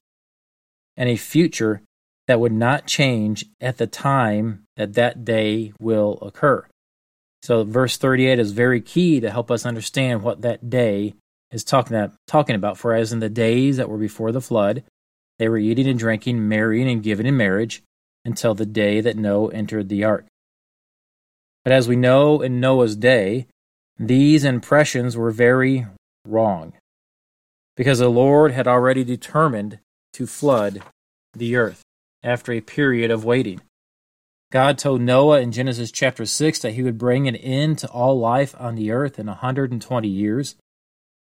and 0.96 1.10
a 1.10 1.16
future 1.16 1.82
that 2.28 2.40
would 2.40 2.52
not 2.52 2.86
change 2.86 3.46
at 3.60 3.78
the 3.78 3.88
time 3.88 4.66
that 4.78 4.94
that 4.94 5.26
day 5.26 5.74
will 5.80 6.20
occur. 6.22 6.68
So, 7.42 7.64
verse 7.64 7.98
38 7.98 8.38
is 8.38 8.52
very 8.52 8.80
key 8.80 9.20
to 9.22 9.32
help 9.32 9.50
us 9.50 9.66
understand 9.66 10.22
what 10.22 10.42
that 10.42 10.70
day 10.70 11.16
is 11.52 11.64
talking 11.64 11.98
about, 11.98 12.14
talking 12.28 12.56
about. 12.56 12.78
For 12.78 12.94
as 12.94 13.12
in 13.12 13.20
the 13.20 13.30
days 13.30 13.78
that 13.78 13.90
were 13.90 13.98
before 13.98 14.32
the 14.32 14.40
flood, 14.40 14.84
they 15.40 15.50
were 15.50 15.58
eating 15.58 15.88
and 15.88 15.98
drinking, 15.98 16.48
marrying 16.48 16.88
and 16.88 17.02
giving 17.02 17.26
in 17.26 17.36
marriage 17.36 17.82
until 18.24 18.54
the 18.54 18.68
day 18.68 19.02
that 19.02 19.18
Noah 19.18 19.52
entered 19.52 19.90
the 19.90 20.04
ark. 20.04 20.28
But 21.64 21.74
as 21.74 21.88
we 21.88 21.96
know 21.96 22.42
in 22.42 22.60
Noah's 22.60 22.96
day, 22.96 23.48
these 23.98 24.46
impressions 24.46 25.18
were 25.18 25.32
very 25.32 25.88
wrong 26.26 26.74
because 27.76 28.00
the 28.00 28.10
Lord 28.10 28.52
had 28.52 28.68
already 28.68 29.04
determined 29.04 29.80
to 30.14 30.28
flood 30.28 30.82
the 31.34 31.56
earth 31.56 31.82
after 32.22 32.52
a 32.52 32.62
period 32.62 33.12
of 33.12 33.26
waiting. 33.26 33.62
God 34.52 34.78
told 34.78 35.02
Noah 35.02 35.42
in 35.42 35.52
Genesis 35.52 35.92
chapter 35.92 36.26
6 36.26 36.60
that 36.60 36.74
he 36.74 36.84
would 36.84 37.00
bring 37.00 37.28
an 37.28 37.36
end 37.36 37.80
to 37.80 37.90
all 37.90 38.20
life 38.20 38.54
on 38.60 38.76
the 38.76 38.92
earth 38.92 39.18
in 39.18 39.26
120 39.26 40.08
years. 40.08 40.56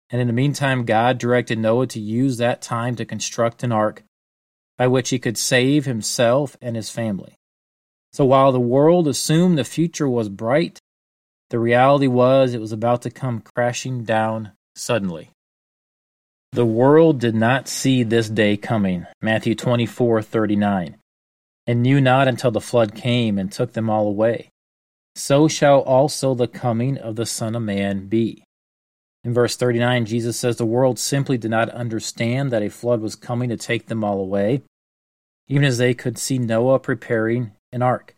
And 0.09 0.19
in 0.19 0.25
the 0.25 0.33
meantime, 0.33 0.85
God 0.85 1.19
directed 1.19 1.59
Noah 1.59 1.85
to 1.87 1.99
use 1.99 2.37
that 2.37 2.63
time 2.63 2.95
to 2.95 3.05
construct 3.05 3.61
an 3.61 3.71
ark 3.71 4.03
by 4.79 4.87
which 4.87 5.09
he 5.09 5.19
could 5.19 5.37
save 5.37 5.85
himself 5.85 6.57
and 6.59 6.75
his 6.75 6.89
family. 6.89 7.35
So 8.13 8.25
while 8.25 8.51
the 8.51 8.59
world 8.59 9.07
assumed 9.07 9.59
the 9.59 9.63
future 9.63 10.09
was 10.09 10.29
bright, 10.29 10.79
the 11.51 11.59
reality 11.59 12.07
was 12.07 12.53
it 12.53 12.61
was 12.61 12.71
about 12.71 13.03
to 13.03 13.11
come 13.11 13.41
crashing 13.41 14.03
down 14.03 14.53
suddenly. 14.75 15.29
The 16.51 16.65
world 16.65 17.19
did 17.19 17.35
not 17.35 17.67
see 17.67 18.01
this 18.01 18.27
day 18.27 18.57
coming, 18.57 19.05
Matthew 19.21 19.53
24:39, 19.53 20.95
and 21.67 21.83
knew 21.83 22.01
not 22.01 22.27
until 22.27 22.49
the 22.49 22.59
flood 22.59 22.95
came 22.95 23.37
and 23.37 23.51
took 23.51 23.73
them 23.73 23.89
all 23.89 24.07
away. 24.07 24.49
So 25.15 25.47
shall 25.47 25.81
also 25.81 26.33
the 26.33 26.47
coming 26.47 26.97
of 26.97 27.15
the 27.15 27.27
Son 27.27 27.55
of 27.55 27.61
Man 27.61 28.07
be. 28.07 28.43
In 29.23 29.33
verse 29.33 29.55
39, 29.57 30.05
Jesus 30.05 30.37
says 30.37 30.57
the 30.57 30.65
world 30.65 30.97
simply 30.97 31.37
did 31.37 31.51
not 31.51 31.69
understand 31.69 32.51
that 32.51 32.63
a 32.63 32.69
flood 32.69 33.01
was 33.01 33.15
coming 33.15 33.49
to 33.49 33.57
take 33.57 33.87
them 33.87 34.03
all 34.03 34.19
away, 34.19 34.63
even 35.47 35.65
as 35.65 35.77
they 35.77 35.93
could 35.93 36.17
see 36.17 36.39
Noah 36.39 36.79
preparing 36.79 37.51
an 37.71 37.83
ark. 37.83 38.15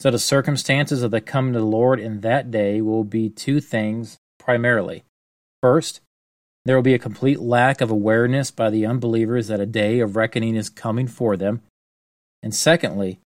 So 0.00 0.10
the 0.10 0.18
circumstances 0.18 1.02
of 1.02 1.12
the 1.12 1.20
coming 1.20 1.54
of 1.54 1.60
the 1.60 1.68
Lord 1.68 2.00
in 2.00 2.22
that 2.22 2.50
day 2.50 2.80
will 2.80 3.04
be 3.04 3.28
two 3.28 3.60
things 3.60 4.16
primarily. 4.38 5.04
First, 5.60 6.00
there 6.64 6.76
will 6.76 6.82
be 6.82 6.94
a 6.94 6.98
complete 6.98 7.40
lack 7.40 7.80
of 7.80 7.90
awareness 7.90 8.50
by 8.50 8.70
the 8.70 8.86
unbelievers 8.86 9.48
that 9.48 9.60
a 9.60 9.66
day 9.66 10.00
of 10.00 10.16
reckoning 10.16 10.54
is 10.54 10.70
coming 10.70 11.08
for 11.08 11.36
them. 11.36 11.62
And 12.42 12.54
secondly, 12.54 13.20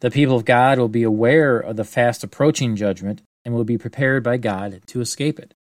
the 0.00 0.10
people 0.10 0.36
of 0.36 0.44
God 0.44 0.78
will 0.78 0.88
be 0.88 1.02
aware 1.02 1.58
of 1.58 1.76
the 1.76 1.84
fast 1.84 2.24
approaching 2.24 2.74
judgment 2.74 3.22
and 3.44 3.54
will 3.54 3.64
be 3.64 3.78
prepared 3.78 4.22
by 4.22 4.38
God 4.38 4.82
to 4.86 5.00
escape 5.00 5.38
it. 5.38 5.54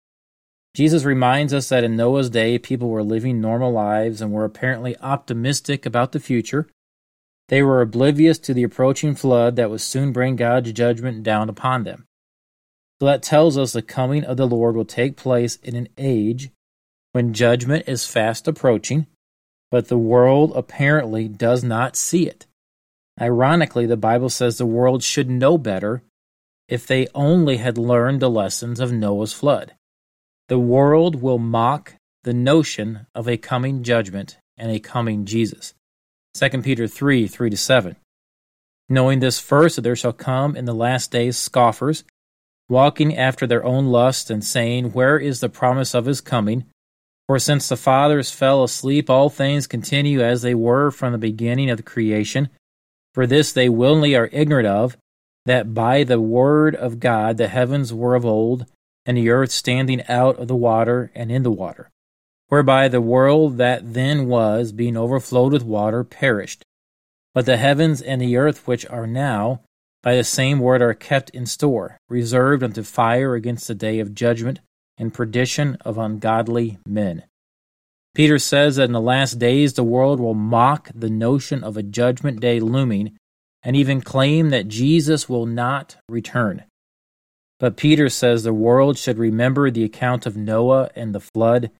Jesus 0.74 1.04
reminds 1.04 1.52
us 1.52 1.68
that 1.70 1.84
in 1.84 1.96
Noah's 1.96 2.30
day, 2.30 2.58
people 2.58 2.88
were 2.88 3.02
living 3.02 3.40
normal 3.40 3.72
lives 3.72 4.20
and 4.20 4.32
were 4.32 4.44
apparently 4.44 4.96
optimistic 4.98 5.84
about 5.84 6.12
the 6.12 6.20
future. 6.20 6.68
They 7.48 7.62
were 7.62 7.80
oblivious 7.80 8.38
to 8.40 8.54
the 8.54 8.62
approaching 8.62 9.14
flood 9.14 9.56
that 9.56 9.70
would 9.70 9.80
soon 9.80 10.12
bring 10.12 10.36
God's 10.36 10.72
judgment 10.72 11.22
down 11.22 11.48
upon 11.48 11.84
them. 11.84 12.04
So 13.00 13.06
that 13.06 13.22
tells 13.22 13.56
us 13.56 13.72
the 13.72 13.82
coming 13.82 14.24
of 14.24 14.36
the 14.36 14.46
Lord 14.46 14.76
will 14.76 14.84
take 14.84 15.16
place 15.16 15.56
in 15.56 15.74
an 15.74 15.88
age 15.96 16.50
when 17.18 17.34
judgment 17.34 17.82
is 17.88 18.06
fast 18.06 18.46
approaching, 18.46 19.04
but 19.72 19.88
the 19.88 19.98
world 19.98 20.52
apparently 20.54 21.26
does 21.26 21.64
not 21.64 21.96
see 21.96 22.28
it. 22.28 22.46
Ironically, 23.20 23.86
the 23.86 23.96
Bible 23.96 24.28
says 24.28 24.56
the 24.56 24.64
world 24.64 25.02
should 25.02 25.28
know 25.28 25.58
better 25.58 26.04
if 26.68 26.86
they 26.86 27.08
only 27.16 27.56
had 27.56 27.76
learned 27.76 28.20
the 28.20 28.30
lessons 28.30 28.78
of 28.78 28.92
Noah's 28.92 29.32
flood. 29.32 29.74
The 30.46 30.60
world 30.60 31.20
will 31.20 31.40
mock 31.40 31.94
the 32.22 32.32
notion 32.32 33.08
of 33.16 33.26
a 33.26 33.36
coming 33.36 33.82
judgment 33.82 34.38
and 34.56 34.70
a 34.70 34.78
coming 34.78 35.24
Jesus. 35.24 35.74
2 36.34 36.62
Peter 36.62 36.86
3 36.86 37.26
3 37.26 37.50
to 37.50 37.56
7. 37.56 37.96
Knowing 38.88 39.18
this 39.18 39.40
first, 39.40 39.74
that 39.74 39.82
there 39.82 39.96
shall 39.96 40.12
come 40.12 40.54
in 40.54 40.66
the 40.66 40.72
last 40.72 41.10
days 41.10 41.36
scoffers, 41.36 42.04
walking 42.68 43.16
after 43.16 43.44
their 43.44 43.64
own 43.64 43.86
lust, 43.86 44.30
and 44.30 44.44
saying, 44.44 44.92
Where 44.92 45.18
is 45.18 45.40
the 45.40 45.48
promise 45.48 45.96
of 45.96 46.06
his 46.06 46.20
coming? 46.20 46.64
For 47.28 47.38
since 47.38 47.68
the 47.68 47.76
fathers 47.76 48.30
fell 48.30 48.64
asleep, 48.64 49.10
all 49.10 49.28
things 49.28 49.66
continue 49.66 50.22
as 50.22 50.40
they 50.40 50.54
were 50.54 50.90
from 50.90 51.12
the 51.12 51.18
beginning 51.18 51.68
of 51.68 51.76
the 51.76 51.82
creation. 51.82 52.48
For 53.12 53.26
this 53.26 53.52
they 53.52 53.68
willingly 53.68 54.16
are 54.16 54.30
ignorant 54.32 54.66
of, 54.66 54.96
that 55.44 55.74
by 55.74 56.04
the 56.04 56.20
word 56.20 56.74
of 56.74 57.00
God 57.00 57.36
the 57.36 57.48
heavens 57.48 57.92
were 57.92 58.14
of 58.14 58.24
old, 58.24 58.64
and 59.04 59.16
the 59.16 59.28
earth 59.28 59.50
standing 59.50 60.02
out 60.08 60.38
of 60.38 60.48
the 60.48 60.56
water 60.56 61.10
and 61.14 61.30
in 61.30 61.42
the 61.42 61.50
water, 61.50 61.90
whereby 62.48 62.88
the 62.88 63.00
world 63.00 63.58
that 63.58 63.92
then 63.92 64.26
was, 64.26 64.72
being 64.72 64.96
overflowed 64.96 65.52
with 65.52 65.64
water, 65.64 66.04
perished. 66.04 66.62
But 67.34 67.44
the 67.44 67.58
heavens 67.58 68.00
and 68.00 68.22
the 68.22 68.38
earth 68.38 68.66
which 68.66 68.86
are 68.86 69.06
now, 69.06 69.60
by 70.02 70.16
the 70.16 70.24
same 70.24 70.60
word 70.60 70.80
are 70.80 70.94
kept 70.94 71.28
in 71.30 71.44
store, 71.44 71.98
reserved 72.08 72.62
unto 72.62 72.82
fire 72.82 73.34
against 73.34 73.68
the 73.68 73.74
day 73.74 73.98
of 73.98 74.14
judgment 74.14 74.60
and 74.98 75.14
perdition 75.14 75.76
of 75.84 75.98
ungodly 75.98 76.78
men. 76.86 77.24
Peter 78.14 78.38
says 78.38 78.76
that 78.76 78.84
in 78.84 78.92
the 78.92 79.00
last 79.00 79.38
days 79.38 79.74
the 79.74 79.84
world 79.84 80.18
will 80.18 80.34
mock 80.34 80.90
the 80.94 81.10
notion 81.10 81.62
of 81.62 81.76
a 81.76 81.82
judgment 81.82 82.40
day 82.40 82.58
looming 82.58 83.16
and 83.62 83.76
even 83.76 84.00
claim 84.00 84.50
that 84.50 84.68
Jesus 84.68 85.28
will 85.28 85.46
not 85.46 85.96
return. 86.08 86.64
But 87.60 87.76
Peter 87.76 88.08
says 88.08 88.42
the 88.42 88.52
world 88.52 88.98
should 88.98 89.18
remember 89.18 89.70
the 89.70 89.84
account 89.84 90.26
of 90.26 90.36
Noah 90.36 90.90
and 90.94 91.14
the 91.14 91.20
flood. 91.20 91.70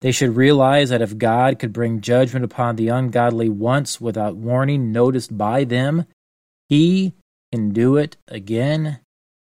They 0.00 0.12
should 0.12 0.36
realize 0.36 0.90
that 0.90 1.02
if 1.02 1.18
God 1.18 1.58
could 1.58 1.72
bring 1.72 2.00
judgment 2.00 2.44
upon 2.44 2.76
the 2.76 2.88
ungodly 2.88 3.48
once 3.48 4.00
without 4.00 4.36
warning 4.36 4.92
noticed 4.92 5.36
by 5.36 5.64
them, 5.64 6.06
he 6.68 7.14
can 7.52 7.72
do 7.72 7.96
it 7.96 8.16
again, 8.28 9.00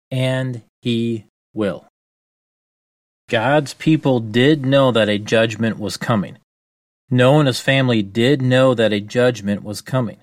and 0.10 0.64
he 0.82 1.26
will. 1.54 1.86
God's 3.30 3.76
people 3.76 4.20
did 4.20 4.66
know 4.66 4.92
that 4.92 5.08
a 5.08 5.20
judgment 5.20 5.78
was 5.78 5.98
coming. 5.98 6.40
Noah 7.12 7.40
and 7.40 7.48
his 7.48 7.60
family 7.60 8.02
did 8.02 8.42
know 8.42 8.74
that 8.74 8.92
a 8.92 9.00
judgment 9.00 9.64
was 9.64 9.82
coming 9.82 10.18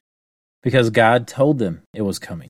because 0.60 0.90
God 0.90 1.28
told 1.28 1.58
them 1.60 1.82
it 1.94 2.02
was 2.02 2.18
coming. 2.18 2.48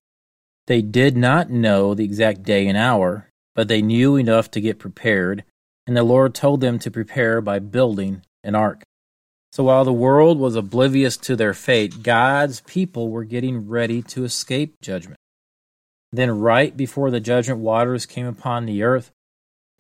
They 0.67 0.81
did 0.81 1.15
not 1.15 1.51
know 1.51 1.93
the 1.95 2.05
exact 2.05 2.43
day 2.43 2.67
and 2.67 2.77
hour, 2.77 3.29
but 3.55 3.69
they 3.69 3.83
knew 3.83 4.17
enough 4.17 4.51
to 4.53 4.61
get 4.61 4.79
prepared, 4.79 5.45
and 5.87 5.95
the 5.95 6.03
Lord 6.03 6.35
told 6.35 6.63
them 6.63 6.79
to 6.81 6.91
prepare 6.91 7.43
by 7.43 7.59
building 7.59 8.23
an 8.43 8.55
ark. 8.55 8.83
So 9.53 9.65
while 9.65 9.85
the 9.85 9.93
world 9.93 10.39
was 10.39 10.57
oblivious 10.57 11.19
to 11.19 11.37
their 11.37 11.55
fate, 11.55 12.03
God's 12.03 12.61
people 12.63 13.11
were 13.11 13.25
getting 13.25 13.69
ready 13.69 14.03
to 14.03 14.25
escape 14.25 14.81
judgment. 14.81 15.19
Then, 16.13 16.41
right 16.41 16.75
before 16.75 17.11
the 17.11 17.21
judgment 17.21 17.61
waters 17.61 18.07
came 18.07 18.27
upon 18.27 18.65
the 18.65 18.83
earth, 18.83 19.13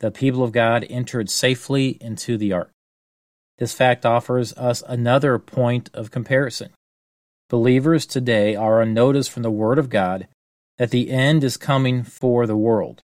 the 0.01 0.11
people 0.11 0.43
of 0.43 0.53
God 0.53 0.87
entered 0.91 1.31
safely 1.31 1.97
into 2.01 2.37
the 2.37 2.53
ark. 2.53 2.71
This 3.59 3.73
fact 3.73 4.05
offers 4.05 4.53
us 4.55 4.83
another 4.87 5.39
point 5.39 5.89
of 5.95 6.11
comparison. 6.11 6.71
Believers 7.49 8.05
today 8.05 8.55
are 8.55 8.83
on 8.83 8.93
notice 8.93 9.29
from 9.29 9.43
the 9.43 9.51
Word 9.51 9.79
of 9.79 9.89
God 9.89 10.29
that 10.79 10.91
the 10.91 11.11
end 11.11 11.43
is 11.43 11.57
coming 11.57 12.03
for 12.03 12.47
the 12.47 12.57
world. 12.57 13.03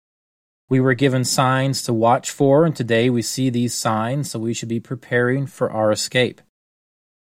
We 0.69 0.81
were 0.81 0.95
given 0.95 1.25
signs 1.25 1.83
to 1.83 1.95
watch 1.95 2.31
for, 2.31 2.65
and 2.65 2.75
today 2.75 3.09
we 3.09 3.23
see 3.23 3.49
these 3.51 3.75
signs, 3.75 4.31
so 4.31 4.39
we 4.39 4.53
should 4.53 4.69
be 4.69 4.81
preparing 4.81 5.47
for 5.47 5.71
our 5.71 5.91
escape. 5.91 6.41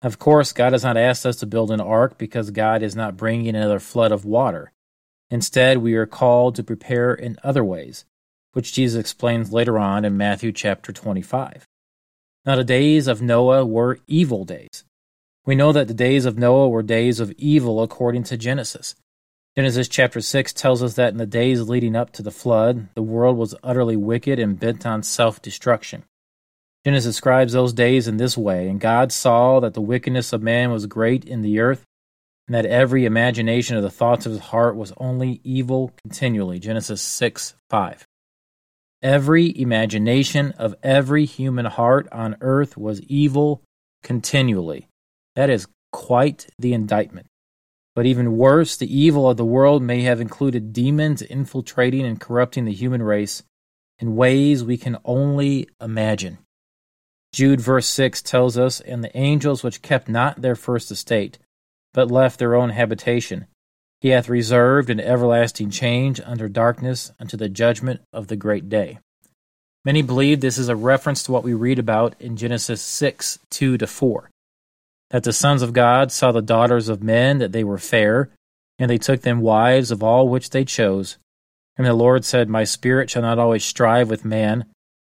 Of 0.01 0.19
course, 0.19 0.51
God 0.51 0.73
has 0.73 0.83
not 0.83 0.97
asked 0.97 1.25
us 1.25 1.37
to 1.37 1.45
build 1.45 1.71
an 1.71 1.79
ark 1.79 2.17
because 2.17 2.49
God 2.51 2.81
is 2.81 2.95
not 2.95 3.17
bringing 3.17 3.55
another 3.55 3.79
flood 3.79 4.11
of 4.11 4.25
water. 4.25 4.71
Instead, 5.29 5.77
we 5.77 5.93
are 5.93 6.05
called 6.05 6.55
to 6.55 6.63
prepare 6.63 7.13
in 7.13 7.37
other 7.43 7.63
ways 7.63 8.03
which 8.53 8.73
Jesus 8.73 8.99
explains 8.99 9.53
later 9.53 9.77
on 9.79 10.05
in 10.05 10.17
Matthew 10.17 10.51
chapter 10.51 10.91
25. 10.91 11.67
Now, 12.45 12.55
the 12.55 12.63
days 12.63 13.07
of 13.07 13.21
Noah 13.21 13.65
were 13.65 13.99
evil 14.07 14.45
days. 14.45 14.83
We 15.45 15.55
know 15.55 15.71
that 15.71 15.87
the 15.87 15.93
days 15.93 16.25
of 16.25 16.37
Noah 16.37 16.69
were 16.69 16.83
days 16.83 17.19
of 17.19 17.31
evil 17.33 17.81
according 17.81 18.23
to 18.23 18.37
Genesis. 18.37 18.95
Genesis 19.55 19.87
chapter 19.87 20.21
6 20.21 20.53
tells 20.53 20.81
us 20.81 20.93
that 20.93 21.11
in 21.11 21.17
the 21.17 21.25
days 21.25 21.67
leading 21.67 21.95
up 21.95 22.11
to 22.13 22.23
the 22.23 22.31
flood, 22.31 22.87
the 22.95 23.01
world 23.01 23.37
was 23.37 23.55
utterly 23.63 23.97
wicked 23.97 24.39
and 24.39 24.59
bent 24.59 24.85
on 24.85 25.03
self 25.03 25.41
destruction. 25.41 26.03
Genesis 26.85 27.15
describes 27.15 27.53
those 27.53 27.73
days 27.73 28.07
in 28.07 28.17
this 28.17 28.37
way 28.37 28.67
And 28.67 28.79
God 28.79 29.11
saw 29.11 29.59
that 29.59 29.73
the 29.73 29.81
wickedness 29.81 30.33
of 30.33 30.41
man 30.41 30.71
was 30.71 30.85
great 30.85 31.25
in 31.25 31.41
the 31.41 31.59
earth, 31.59 31.85
and 32.47 32.55
that 32.55 32.65
every 32.65 33.05
imagination 33.05 33.77
of 33.77 33.83
the 33.83 33.89
thoughts 33.89 34.25
of 34.25 34.31
his 34.31 34.41
heart 34.41 34.75
was 34.75 34.93
only 34.97 35.41
evil 35.43 35.91
continually. 36.01 36.59
Genesis 36.59 37.01
6 37.01 37.55
5. 37.69 38.07
Every 39.01 39.57
imagination 39.59 40.51
of 40.57 40.75
every 40.83 41.25
human 41.25 41.65
heart 41.65 42.07
on 42.11 42.37
earth 42.41 42.77
was 42.77 43.01
evil 43.01 43.63
continually. 44.03 44.87
That 45.35 45.49
is 45.49 45.67
quite 45.91 46.47
the 46.59 46.73
indictment. 46.73 47.27
But 47.95 48.05
even 48.05 48.37
worse, 48.37 48.77
the 48.77 48.95
evil 48.95 49.29
of 49.29 49.37
the 49.37 49.45
world 49.45 49.81
may 49.81 50.01
have 50.01 50.21
included 50.21 50.71
demons 50.71 51.21
infiltrating 51.21 52.05
and 52.05 52.21
corrupting 52.21 52.65
the 52.65 52.73
human 52.73 53.03
race 53.03 53.43
in 53.99 54.15
ways 54.15 54.63
we 54.63 54.77
can 54.77 54.97
only 55.03 55.67
imagine. 55.81 56.37
Jude 57.33 57.61
verse 57.61 57.87
6 57.87 58.21
tells 58.21 58.57
us, 58.57 58.81
And 58.81 59.03
the 59.03 59.15
angels 59.17 59.63
which 59.63 59.81
kept 59.81 60.09
not 60.09 60.41
their 60.41 60.55
first 60.55 60.91
estate, 60.91 61.37
but 61.93 62.11
left 62.11 62.39
their 62.39 62.55
own 62.55 62.69
habitation, 62.69 63.47
he 64.01 64.09
hath 64.09 64.27
reserved 64.27 64.89
an 64.89 64.99
everlasting 64.99 65.69
change 65.69 66.19
under 66.25 66.49
darkness 66.49 67.11
unto 67.19 67.37
the 67.37 67.47
judgment 67.47 68.01
of 68.11 68.27
the 68.27 68.35
great 68.35 68.67
day. 68.67 68.97
Many 69.85 70.01
believe 70.01 70.41
this 70.41 70.57
is 70.57 70.69
a 70.69 70.75
reference 70.75 71.21
to 71.23 71.31
what 71.31 71.43
we 71.43 71.53
read 71.53 71.77
about 71.77 72.19
in 72.19 72.35
Genesis 72.35 72.81
6 72.81 73.39
2 73.51 73.77
to 73.77 73.87
4. 73.87 74.29
That 75.11 75.23
the 75.23 75.33
sons 75.33 75.61
of 75.61 75.73
God 75.73 76.11
saw 76.11 76.31
the 76.31 76.41
daughters 76.41 76.89
of 76.89 77.03
men, 77.03 77.37
that 77.37 77.51
they 77.51 77.63
were 77.63 77.77
fair, 77.77 78.31
and 78.79 78.89
they 78.89 78.97
took 78.97 79.21
them 79.21 79.41
wives 79.41 79.91
of 79.91 80.01
all 80.01 80.27
which 80.27 80.49
they 80.49 80.65
chose. 80.65 81.17
And 81.77 81.85
the 81.85 81.93
Lord 81.93 82.25
said, 82.25 82.49
My 82.49 82.63
spirit 82.63 83.09
shall 83.09 83.21
not 83.21 83.39
always 83.39 83.63
strive 83.63 84.09
with 84.09 84.25
man, 84.25 84.65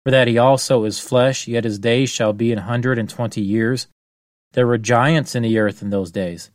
for 0.05 0.11
that 0.11 0.29
he 0.29 0.39
also 0.39 0.85
is 0.85 0.99
flesh, 0.99 1.47
yet 1.47 1.65
his 1.65 1.79
days 1.79 2.11
shall 2.11 2.33
be 2.33 2.51
an 2.51 2.59
hundred 2.59 2.99
and 2.99 3.09
twenty 3.09 3.43
years. 3.43 3.87
There 4.53 4.67
were 4.67 4.79
giants 4.79 5.35
in 5.35 5.45
the 5.45 5.59
earth 5.59 5.83
in 5.83 5.91
those 5.91 6.11
days 6.11 6.51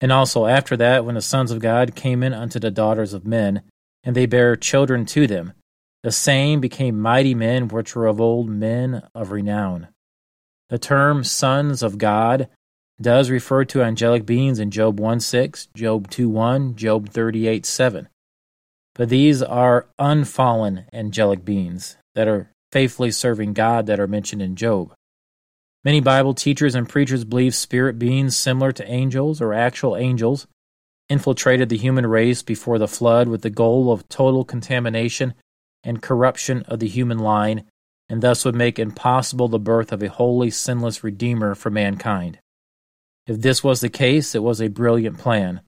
And 0.00 0.10
also 0.12 0.46
after 0.46 0.76
that, 0.78 1.04
when 1.04 1.14
the 1.14 1.20
sons 1.20 1.50
of 1.50 1.60
God 1.60 1.94
came 1.94 2.22
in 2.22 2.32
unto 2.32 2.58
the 2.58 2.70
daughters 2.70 3.12
of 3.12 3.26
men, 3.26 3.62
and 4.02 4.16
they 4.16 4.26
bare 4.26 4.56
children 4.56 5.04
to 5.06 5.26
them, 5.26 5.52
the 6.02 6.12
same 6.12 6.60
became 6.60 6.98
mighty 6.98 7.34
men 7.34 7.68
which 7.68 7.94
were 7.94 8.06
of 8.06 8.20
old 8.20 8.48
men 8.48 9.02
of 9.14 9.30
renown. 9.30 9.88
The 10.70 10.78
term 10.78 11.24
sons 11.24 11.82
of 11.82 11.98
God 11.98 12.48
does 13.00 13.28
refer 13.30 13.64
to 13.66 13.82
angelic 13.82 14.24
beings 14.24 14.58
in 14.58 14.70
Job 14.70 14.98
1 14.98 15.20
6, 15.20 15.68
Job 15.74 16.08
2 16.10 16.28
1, 16.28 16.76
Job 16.76 17.08
38 17.10 17.66
7. 17.66 18.08
But 18.94 19.08
these 19.08 19.42
are 19.42 19.88
unfallen 19.98 20.86
angelic 20.92 21.44
beings 21.44 21.96
that 22.14 22.28
are 22.28 22.50
faithfully 22.72 23.10
serving 23.10 23.52
God 23.52 23.86
that 23.86 24.00
are 24.00 24.06
mentioned 24.06 24.42
in 24.42 24.56
Job. 24.56 24.94
Many 25.82 26.00
Bible 26.00 26.34
teachers 26.34 26.74
and 26.74 26.88
preachers 26.88 27.24
believe 27.24 27.54
spirit 27.54 27.98
beings 27.98 28.36
similar 28.36 28.70
to 28.72 28.90
angels 28.90 29.40
or 29.40 29.54
actual 29.54 29.96
angels 29.96 30.46
infiltrated 31.08 31.70
the 31.70 31.78
human 31.78 32.06
race 32.06 32.42
before 32.42 32.78
the 32.78 32.86
flood 32.86 33.28
with 33.28 33.42
the 33.42 33.50
goal 33.50 33.90
of 33.90 34.08
total 34.08 34.44
contamination 34.44 35.34
and 35.82 36.02
corruption 36.02 36.62
of 36.68 36.80
the 36.80 36.86
human 36.86 37.18
line, 37.18 37.64
and 38.10 38.22
thus 38.22 38.44
would 38.44 38.54
make 38.54 38.78
impossible 38.78 39.48
the 39.48 39.58
birth 39.58 39.90
of 39.90 40.02
a 40.02 40.08
holy, 40.08 40.50
sinless 40.50 41.02
Redeemer 41.02 41.54
for 41.54 41.70
mankind. 41.70 42.38
If 43.26 43.40
this 43.40 43.64
was 43.64 43.80
the 43.80 43.88
case, 43.88 44.34
it 44.34 44.42
was 44.42 44.60
a 44.60 44.68
brilliant 44.68 45.18
plan. 45.18 45.62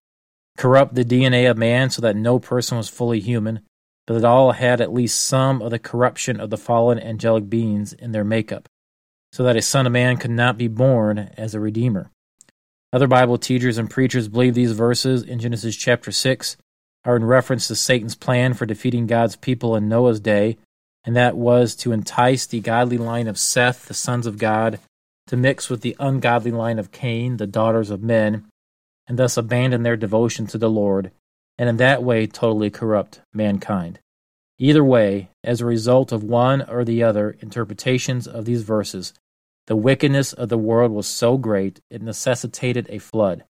Corrupt 0.59 0.95
the 0.95 1.05
DNA 1.05 1.51
of 1.51 1.57
man 1.57 1.89
so 1.89 2.03
that 2.03 2.17
no 2.17 2.39
person 2.39 2.77
was 2.77 2.89
fully 2.89 3.21
human, 3.21 3.61
but 4.07 4.15
that 4.15 4.25
all 4.25 4.53
had 4.53 4.81
at 4.81 4.93
least 4.93 5.21
some 5.23 5.63
of 5.63 5.71
the 5.71 5.79
corruption 5.79 6.39
of 6.39 6.51
the 6.51 6.59
fallen 6.59 6.99
angelic 6.99 7.49
beings 7.49 7.95
in 7.95 8.13
their 8.13 8.25
makeup, 8.25 8.69
so 9.33 9.45
that 9.45 9.57
a 9.57 9.63
son 9.63 9.87
of 9.87 9.93
man 9.93 10.17
could 10.17 10.31
not 10.31 10.59
be 10.59 10.69
born 10.69 11.31
as 11.37 11.55
a 11.55 11.61
redeemer. 11.61 12.11
Other 12.93 13.07
Bible 13.07 13.39
teachers 13.39 13.79
and 13.79 13.89
preachers 13.89 14.29
believe 14.29 14.55
these 14.55 14.73
verses 14.73 15.23
in 15.23 15.39
Genesis 15.39 15.75
chapter 15.75 16.13
6 16.13 16.57
are 17.05 17.17
in 17.17 17.25
reference 17.25 17.67
to 17.69 17.75
Satan's 17.75 18.15
plan 18.15 18.53
for 18.53 18.67
defeating 18.67 19.07
God's 19.07 19.37
people 19.37 19.75
in 19.75 19.89
Noah's 19.89 20.21
day, 20.21 20.59
and 21.05 21.17
that 21.17 21.37
was 21.37 21.75
to 21.77 21.93
entice 21.93 22.47
the 22.47 22.61
godly 22.61 22.99
line 22.99 23.27
of 23.27 23.39
Seth, 23.39 23.87
the 23.87 23.95
sons 23.95 24.27
of 24.27 24.39
God, 24.39 24.79
to 25.27 25.37
mix 25.37 25.71
with 25.71 25.81
the 25.81 25.97
ungodly 25.99 26.51
line 26.51 26.79
of 26.79 26.93
Cain, 26.93 27.39
the 27.39 27.47
daughters 27.47 27.91
of 27.91 28.03
men, 28.03 28.45
and 29.09 29.19
thus 29.19 29.37
abandon 29.37 29.83
their 29.83 29.97
devotion 29.97 30.47
to 30.49 30.59
the 30.59 30.71
Lord, 30.71 31.11
and 31.59 31.69
in 31.69 31.79
that 31.79 32.03
way 32.03 32.27
totally 32.27 32.71
corrupt 32.71 33.21
mankind. 33.33 33.99
Either 34.59 34.85
way, 34.85 35.31
as 35.43 35.61
a 35.61 35.67
result 35.67 36.13
of 36.13 36.23
one 36.23 36.63
or 36.63 36.85
the 36.85 37.03
other 37.03 37.37
interpretations 37.41 38.29
of 38.29 38.45
these 38.45 38.63
verses, 38.63 39.13
the 39.67 39.77
wickedness 39.77 40.33
of 40.33 40.49
the 40.49 40.59
world 40.59 40.93
was 40.93 41.07
so 41.07 41.37
great 41.37 41.81
it 41.91 42.03
necessitated 42.03 42.87
a 42.89 42.99
flood. 42.99 43.45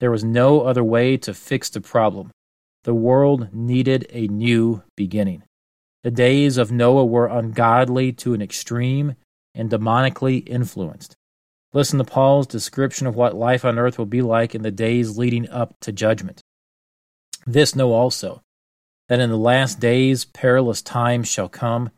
There 0.00 0.10
was 0.10 0.24
no 0.24 0.62
other 0.62 0.84
way 0.84 1.16
to 1.18 1.34
fix 1.34 1.70
the 1.70 1.80
problem. 1.80 2.30
The 2.84 2.94
world 2.94 3.52
needed 3.52 4.06
a 4.10 4.26
new 4.28 4.82
beginning. 4.96 5.44
The 6.02 6.10
days 6.10 6.58
of 6.58 6.70
Noah 6.70 7.06
were 7.06 7.26
ungodly 7.26 8.12
to 8.12 8.34
an 8.34 8.42
extreme 8.42 9.14
and 9.54 9.70
demonically 9.70 10.46
influenced. 10.46 11.16
Listen 11.72 11.98
to 11.98 12.04
Paul's 12.04 12.46
description 12.46 13.06
of 13.06 13.16
what 13.16 13.34
life 13.34 13.64
on 13.64 13.78
earth 13.78 13.98
will 13.98 14.06
be 14.06 14.22
like 14.22 14.54
in 14.54 14.62
the 14.62 14.70
days 14.70 15.16
leading 15.16 15.48
up 15.48 15.74
to 15.80 15.92
judgment. 15.92 16.42
This 17.46 17.74
know 17.74 17.92
also, 17.92 18.42
that 19.08 19.20
in 19.20 19.30
the 19.30 19.38
last 19.38 19.80
days 19.80 20.24
perilous 20.24 20.82
times 20.82 21.28
shall 21.28 21.48
come. 21.48 21.90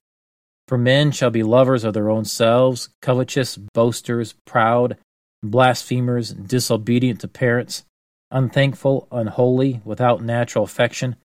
For 0.69 0.77
men 0.77 1.13
shall 1.13 1.31
be 1.31 1.43
lovers 1.43 1.85
of 1.85 1.95
their 1.95 2.11
own 2.11 2.25
selves, 2.25 2.89
covetous, 3.01 3.57
boasters, 3.57 4.35
proud, 4.47 4.97
blasphemers, 5.43 6.33
disobedient 6.33 7.21
to 7.21 7.29
parents, 7.29 7.85
unthankful, 8.31 9.07
unholy, 9.13 9.81
without 9.85 10.23
natural 10.23 10.65
affection, 10.65 11.17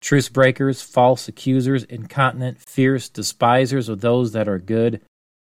truce 0.00 0.28
breakers, 0.28 0.80
false 0.80 1.28
accusers, 1.28 1.84
incontinent, 1.84 2.58
fierce, 2.60 3.08
despisers 3.08 3.88
of 3.88 4.00
those 4.00 4.32
that 4.32 4.48
are 4.48 4.58
good, 4.58 5.02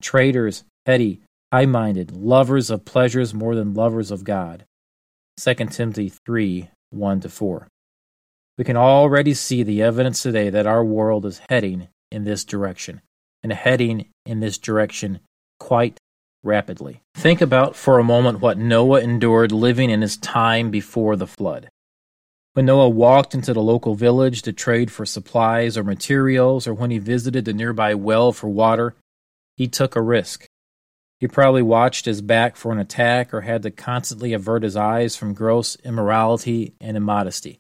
traitors, 0.02 0.63
petty, 0.86 1.22
high 1.52 1.66
minded, 1.66 2.12
lovers 2.12 2.70
of 2.70 2.86
pleasures 2.86 3.34
more 3.34 3.56
than 3.56 3.74
lovers 3.74 4.12
of 4.12 4.24
God. 4.24 4.66
2 5.38 5.54
Timothy 5.56 6.10
3 6.26 6.70
1 6.92 7.22
4. 7.22 7.68
We 8.58 8.63
can 8.63 8.78
already 8.78 9.34
see 9.34 9.63
the 9.63 9.82
evidence 9.82 10.22
today 10.22 10.50
that 10.50 10.68
our 10.68 10.84
world 10.84 11.26
is 11.26 11.42
heading 11.50 11.88
in 12.12 12.26
this 12.26 12.44
direction, 12.44 13.02
and 13.44 13.52
heading 13.52 14.08
in 14.26 14.40
this 14.40 14.58
direction 14.58 15.20
quite 15.60 15.98
rapidly. 16.44 17.02
Think 17.16 17.42
about 17.42 17.76
for 17.76 18.00
a 18.00 18.04
moment 18.04 18.42
what 18.42 18.58
Noah 18.58 19.02
endured 19.02 19.52
living 19.52 19.90
in 19.90 20.02
his 20.02 20.18
time 20.18 20.72
before 20.72 21.16
the 21.16 21.28
flood. 21.28 21.70
When 22.54 22.66
Noah 22.66 22.90
walked 22.90 23.34
into 23.34 23.54
the 23.54 23.62
local 23.62 23.96
village 23.96 24.42
to 24.42 24.52
trade 24.52 24.92
for 24.92 25.06
supplies 25.06 25.78
or 25.78 25.84
materials, 25.84 26.68
or 26.68 26.74
when 26.74 26.92
he 26.92 26.98
visited 26.98 27.46
the 27.46 27.54
nearby 27.54 27.96
well 27.96 28.34
for 28.34 28.50
water, 28.50 28.96
he 29.56 29.68
took 29.68 29.96
a 29.96 30.02
risk. 30.02 30.46
He 31.20 31.28
probably 31.28 31.62
watched 31.62 32.06
his 32.06 32.22
back 32.22 32.56
for 32.56 32.72
an 32.72 32.80
attack 32.80 33.34
or 33.34 33.42
had 33.42 33.62
to 33.64 33.72
constantly 33.72 34.34
avert 34.34 34.64
his 34.64 34.76
eyes 34.76 35.16
from 35.16 35.36
gross 35.36 35.76
immorality 35.86 36.74
and 36.82 36.98
immodesty. 36.98 37.60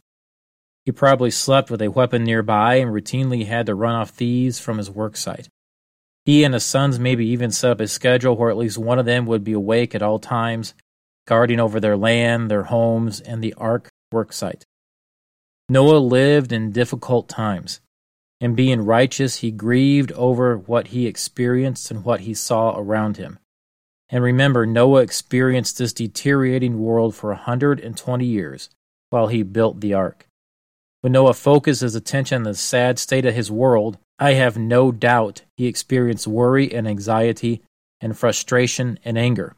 He 0.83 0.91
probably 0.91 1.29
slept 1.29 1.69
with 1.69 1.81
a 1.81 1.91
weapon 1.91 2.23
nearby 2.23 2.75
and 2.75 2.91
routinely 2.91 3.45
had 3.45 3.67
to 3.67 3.75
run 3.75 3.93
off 3.93 4.09
thieves 4.09 4.59
from 4.59 4.79
his 4.79 4.89
work 4.89 5.15
site. 5.15 5.47
He 6.25 6.43
and 6.43 6.53
his 6.53 6.63
sons 6.63 6.99
maybe 6.99 7.25
even 7.27 7.51
set 7.51 7.71
up 7.71 7.79
a 7.79 7.87
schedule 7.87 8.35
where 8.35 8.49
at 8.49 8.57
least 8.57 8.77
one 8.77 8.99
of 8.99 9.05
them 9.05 9.25
would 9.25 9.43
be 9.43 9.53
awake 9.53 9.95
at 9.95 10.03
all 10.03 10.19
times, 10.19 10.73
guarding 11.25 11.59
over 11.59 11.79
their 11.79 11.97
land, 11.97 12.51
their 12.51 12.63
homes, 12.63 13.21
and 13.21 13.43
the 13.43 13.53
ark 13.55 13.89
work 14.11 14.31
site. 14.33 14.65
Noah 15.69 15.97
lived 15.97 16.51
in 16.51 16.71
difficult 16.71 17.29
times. 17.29 17.79
and 18.41 18.55
being 18.55 18.81
righteous, 18.81 19.37
he 19.37 19.51
grieved 19.51 20.11
over 20.13 20.57
what 20.57 20.87
he 20.87 21.05
experienced 21.05 21.91
and 21.91 22.03
what 22.03 22.21
he 22.21 22.33
saw 22.33 22.75
around 22.75 23.17
him. 23.17 23.37
And 24.09 24.23
remember, 24.23 24.65
Noah 24.65 25.03
experienced 25.03 25.77
this 25.77 25.93
deteriorating 25.93 26.79
world 26.79 27.15
for 27.15 27.31
a 27.31 27.35
120 27.35 28.25
years 28.25 28.69
while 29.11 29.27
he 29.27 29.43
built 29.43 29.79
the 29.79 29.93
ark. 29.93 30.27
When 31.01 31.13
Noah 31.13 31.35
focused 31.35 31.81
his 31.81 31.93
attention 31.93 32.37
on 32.37 32.43
the 32.43 32.55
sad 32.55 32.97
state 32.97 33.25
of 33.25 33.35
his 33.35 33.51
world, 33.51 33.99
I 34.21 34.33
have 34.33 34.55
no 34.55 34.91
doubt 34.91 35.41
he 35.57 35.65
experienced 35.65 36.27
worry 36.27 36.71
and 36.71 36.87
anxiety 36.87 37.63
and 37.99 38.15
frustration 38.15 38.99
and 39.03 39.17
anger. 39.17 39.55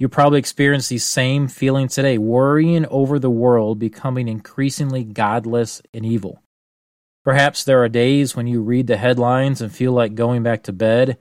You 0.00 0.08
probably 0.08 0.40
experience 0.40 0.88
these 0.88 1.04
same 1.04 1.46
feelings 1.46 1.94
today, 1.94 2.18
worrying 2.18 2.86
over 2.86 3.20
the 3.20 3.30
world 3.30 3.78
becoming 3.78 4.26
increasingly 4.26 5.04
godless 5.04 5.80
and 5.94 6.04
evil. 6.04 6.42
Perhaps 7.24 7.62
there 7.62 7.84
are 7.84 7.88
days 7.88 8.34
when 8.34 8.48
you 8.48 8.62
read 8.62 8.88
the 8.88 8.96
headlines 8.96 9.60
and 9.60 9.72
feel 9.72 9.92
like 9.92 10.16
going 10.16 10.42
back 10.42 10.64
to 10.64 10.72
bed 10.72 11.16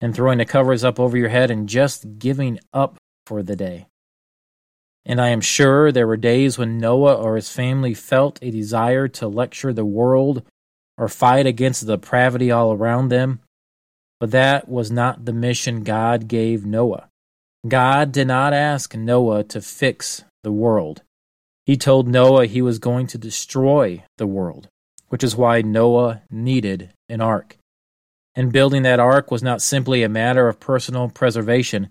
and 0.00 0.14
throwing 0.14 0.38
the 0.38 0.46
covers 0.46 0.82
up 0.82 0.98
over 0.98 1.18
your 1.18 1.28
head 1.28 1.50
and 1.50 1.68
just 1.68 2.18
giving 2.18 2.58
up 2.72 2.96
for 3.26 3.42
the 3.42 3.54
day. 3.54 3.84
And 5.04 5.20
I 5.20 5.28
am 5.28 5.42
sure 5.42 5.92
there 5.92 6.06
were 6.06 6.16
days 6.16 6.56
when 6.56 6.78
Noah 6.78 7.16
or 7.16 7.36
his 7.36 7.50
family 7.50 7.92
felt 7.92 8.38
a 8.40 8.50
desire 8.50 9.08
to 9.08 9.28
lecture 9.28 9.74
the 9.74 9.84
world 9.84 10.42
or 10.96 11.08
fight 11.08 11.46
against 11.46 11.86
the 11.86 11.96
depravity 11.96 12.50
all 12.50 12.72
around 12.72 13.08
them. 13.08 13.40
But 14.20 14.30
that 14.30 14.68
was 14.68 14.90
not 14.90 15.24
the 15.24 15.32
mission 15.32 15.82
God 15.82 16.28
gave 16.28 16.64
Noah. 16.64 17.08
God 17.66 18.12
did 18.12 18.28
not 18.28 18.52
ask 18.52 18.94
Noah 18.94 19.44
to 19.44 19.60
fix 19.60 20.24
the 20.42 20.52
world. 20.52 21.02
He 21.66 21.76
told 21.76 22.06
Noah 22.06 22.46
he 22.46 22.60
was 22.60 22.78
going 22.78 23.06
to 23.08 23.18
destroy 23.18 24.04
the 24.18 24.26
world, 24.26 24.68
which 25.08 25.24
is 25.24 25.34
why 25.34 25.62
Noah 25.62 26.22
needed 26.30 26.90
an 27.08 27.20
ark. 27.20 27.56
And 28.34 28.52
building 28.52 28.82
that 28.82 29.00
ark 29.00 29.30
was 29.30 29.42
not 29.42 29.62
simply 29.62 30.02
a 30.02 30.08
matter 30.08 30.48
of 30.48 30.60
personal 30.60 31.08
preservation, 31.08 31.88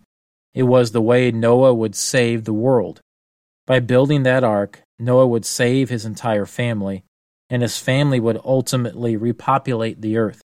it 0.54 0.64
was 0.64 0.92
the 0.92 1.02
way 1.02 1.32
Noah 1.32 1.74
would 1.74 1.96
save 1.96 2.44
the 2.44 2.54
world. 2.54 3.02
By 3.66 3.80
building 3.80 4.24
that 4.24 4.44
ark, 4.44 4.82
Noah 5.00 5.28
would 5.28 5.46
save 5.46 5.90
his 5.90 6.06
entire 6.06 6.46
family, 6.46 7.04
and 7.50 7.62
his 7.62 7.78
family 7.78 8.20
would 8.20 8.40
ultimately 8.44 9.16
repopulate 9.16 10.02
the 10.02 10.18
earth. 10.18 10.42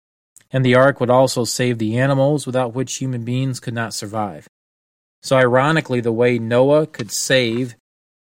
And 0.50 0.64
the 0.64 0.74
ark 0.74 1.00
would 1.00 1.10
also 1.10 1.44
save 1.44 1.78
the 1.78 1.98
animals 1.98 2.46
without 2.46 2.74
which 2.74 2.96
human 2.96 3.24
beings 3.24 3.60
could 3.60 3.74
not 3.74 3.94
survive. 3.94 4.48
So, 5.22 5.36
ironically, 5.36 6.00
the 6.00 6.12
way 6.12 6.38
Noah 6.38 6.86
could 6.86 7.10
save 7.10 7.74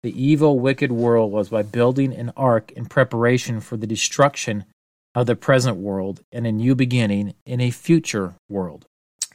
the 0.04 0.22
evil, 0.22 0.60
wicked 0.60 0.92
world 0.92 1.32
was 1.32 1.50
by 1.50 1.62
building 1.62 2.14
an 2.14 2.32
ark 2.36 2.72
in 2.72 2.86
preparation 2.86 3.60
for 3.60 3.78
the 3.78 3.88
destruction 3.88 4.66
of 5.14 5.28
the 5.28 5.36
present 5.36 5.78
world 5.78 6.22
and 6.32 6.48
a 6.48 6.52
new 6.52 6.76
beginning 6.76 7.36
in 7.46 7.62
a 7.62 7.72
future 7.72 8.36
world. 8.50 8.86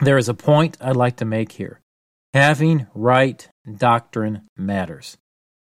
There 0.01 0.17
is 0.17 0.29
a 0.29 0.33
point 0.33 0.77
I'd 0.81 0.95
like 0.95 1.17
to 1.17 1.25
make 1.25 1.53
here. 1.53 1.79
Having 2.33 2.87
right 2.93 3.47
doctrine 3.77 4.47
matters. 4.57 5.17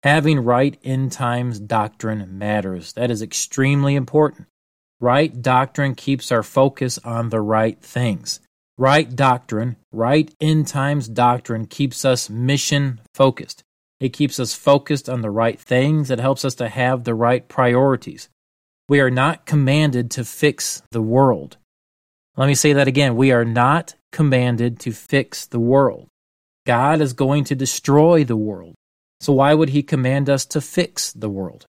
Having 0.03 0.39
right 0.39 0.79
end 0.83 1.11
times 1.11 1.59
doctrine 1.59 2.37
matters. 2.37 2.93
That 2.93 3.11
is 3.11 3.21
extremely 3.21 3.95
important. 3.95 4.47
Right 4.99 5.41
doctrine 5.41 5.93
keeps 5.93 6.31
our 6.31 6.41
focus 6.41 6.97
on 7.03 7.29
the 7.29 7.41
right 7.41 7.79
things. 7.81 8.39
Right 8.79 9.15
doctrine, 9.15 9.75
right 9.91 10.33
end 10.41 10.67
times 10.67 11.07
doctrine 11.07 11.67
keeps 11.67 12.03
us 12.03 12.31
mission 12.31 12.99
focused. 13.13 13.63
It 13.99 14.09
keeps 14.09 14.39
us 14.39 14.55
focused 14.55 15.07
on 15.07 15.21
the 15.21 15.29
right 15.29 15.59
things. 15.59 16.09
It 16.09 16.19
helps 16.19 16.43
us 16.43 16.55
to 16.55 16.67
have 16.67 17.03
the 17.03 17.13
right 17.13 17.47
priorities. 17.47 18.27
We 18.89 18.99
are 19.01 19.11
not 19.11 19.45
commanded 19.45 20.09
to 20.11 20.25
fix 20.25 20.81
the 20.89 21.01
world. 21.01 21.57
Let 22.37 22.47
me 22.47 22.55
say 22.55 22.73
that 22.73 22.87
again. 22.87 23.15
We 23.15 23.31
are 23.31 23.45
not 23.45 23.93
commanded 24.11 24.79
to 24.79 24.91
fix 24.93 25.45
the 25.45 25.59
world. 25.59 26.07
God 26.65 27.01
is 27.01 27.13
going 27.13 27.43
to 27.45 27.55
destroy 27.55 28.23
the 28.23 28.35
world. 28.35 28.73
So 29.21 29.33
why 29.33 29.53
would 29.53 29.69
he 29.69 29.83
command 29.83 30.29
us 30.29 30.45
to 30.47 30.59
fix 30.59 31.13
the 31.13 31.29
world? 31.29 31.65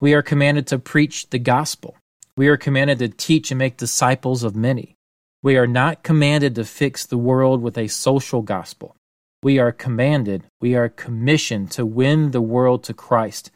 We 0.00 0.14
are 0.14 0.22
commanded 0.22 0.66
to 0.66 0.80
preach 0.80 1.30
the 1.30 1.38
gospel. 1.38 1.96
We 2.36 2.48
are 2.48 2.56
commanded 2.56 2.98
to 2.98 3.08
teach 3.08 3.52
and 3.52 3.58
make 3.58 3.76
disciples 3.76 4.42
of 4.42 4.56
many. 4.56 4.96
We 5.40 5.56
are 5.56 5.68
not 5.68 6.02
commanded 6.02 6.56
to 6.56 6.64
fix 6.64 7.06
the 7.06 7.16
world 7.16 7.62
with 7.62 7.78
a 7.78 7.86
social 7.86 8.42
gospel. 8.42 8.96
We 9.44 9.60
are 9.60 9.70
commanded, 9.70 10.44
we 10.60 10.74
are 10.74 10.88
commissioned 10.88 11.70
to 11.72 11.86
win 11.86 12.32
the 12.32 12.40
world 12.40 12.82
to 12.84 12.94
Christ 12.94 13.52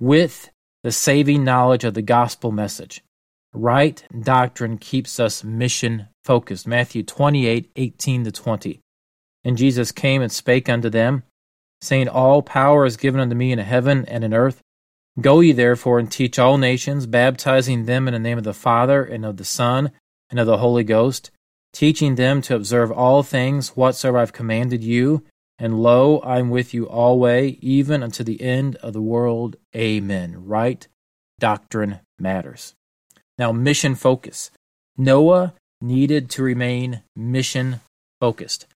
with 0.00 0.50
the 0.82 0.90
saving 0.90 1.44
knowledge 1.44 1.84
of 1.84 1.94
the 1.94 2.02
gospel 2.02 2.50
message. 2.50 3.00
Right 3.54 4.02
doctrine 4.22 4.78
keeps 4.78 5.20
us 5.20 5.44
mission 5.44 6.08
focused. 6.24 6.66
Matthew 6.66 7.04
28 7.04 7.70
18 7.76 8.24
to 8.24 8.32
20. 8.32 8.80
And 9.44 9.56
Jesus 9.56 9.92
came 9.92 10.22
and 10.22 10.32
spake 10.32 10.68
unto 10.68 10.90
them, 10.90 11.22
saying, 11.82 12.08
All 12.08 12.40
power 12.40 12.86
is 12.86 12.96
given 12.96 13.20
unto 13.20 13.34
me 13.34 13.52
in 13.52 13.58
heaven 13.58 14.06
and 14.06 14.24
in 14.24 14.32
earth. 14.32 14.62
Go 15.20 15.40
ye 15.40 15.52
therefore 15.52 15.98
and 15.98 16.10
teach 16.10 16.38
all 16.38 16.56
nations, 16.56 17.06
baptizing 17.06 17.84
them 17.84 18.08
in 18.08 18.14
the 18.14 18.20
name 18.20 18.38
of 18.38 18.44
the 18.44 18.54
Father 18.54 19.04
and 19.04 19.26
of 19.26 19.36
the 19.36 19.44
Son 19.44 19.90
and 20.30 20.40
of 20.40 20.46
the 20.46 20.58
Holy 20.58 20.84
Ghost, 20.84 21.30
teaching 21.72 22.14
them 22.14 22.40
to 22.42 22.54
observe 22.54 22.90
all 22.90 23.22
things 23.22 23.76
whatsoever 23.76 24.18
I 24.18 24.20
have 24.20 24.32
commanded 24.32 24.82
you. 24.82 25.24
And 25.58 25.82
lo, 25.82 26.18
I 26.20 26.38
am 26.38 26.48
with 26.48 26.72
you 26.72 26.88
alway, 26.88 27.58
even 27.60 28.02
unto 28.02 28.24
the 28.24 28.40
end 28.40 28.76
of 28.76 28.94
the 28.94 29.02
world. 29.02 29.56
Amen. 29.76 30.46
Right 30.46 30.88
doctrine 31.42 31.98
matters. 32.20 32.76
Now, 33.36 33.50
mission 33.50 33.96
focus. 33.96 34.52
Noah 34.96 35.54
needed 35.80 36.30
to 36.30 36.42
remain 36.44 37.02
mission 37.16 37.80
focused. 38.20 38.66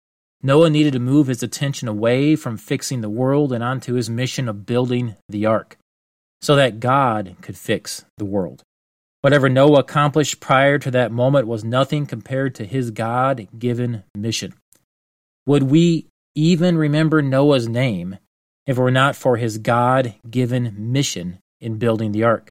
Noah 0.43 0.69
needed 0.69 0.93
to 0.93 0.99
move 0.99 1.27
his 1.27 1.41
attention 1.41 1.87
away 1.87 2.35
from 2.35 2.57
fixing 2.57 3.01
the 3.01 3.09
world 3.09 3.51
and 3.51 3.63
onto 3.63 3.93
his 3.93 4.09
mission 4.09 4.47
of 4.47 4.65
building 4.65 5.15
the 5.27 5.45
ark 5.45 5.77
so 6.41 6.55
that 6.55 6.79
God 6.79 7.35
could 7.41 7.57
fix 7.57 8.05
the 8.17 8.25
world. 8.25 8.61
Whatever 9.21 9.49
Noah 9.49 9.79
accomplished 9.79 10.39
prior 10.39 10.77
to 10.79 10.91
that 10.91 11.11
moment 11.11 11.47
was 11.47 11.63
nothing 11.63 12.05
compared 12.05 12.53
to 12.55 12.65
his 12.65 12.91
God 12.91 13.47
given 13.57 14.03
mission. 14.15 14.53
Would 15.47 15.63
we 15.63 16.07
even 16.35 16.77
remember 16.77 17.21
Noah's 17.21 17.67
name 17.67 18.17
if 18.67 18.77
it 18.77 18.81
were 18.81 18.91
not 18.91 19.15
for 19.15 19.37
his 19.37 19.57
God 19.57 20.13
given 20.29 20.75
mission 20.77 21.39
in 21.59 21.77
building 21.77 22.11
the 22.11 22.23
ark? 22.23 22.49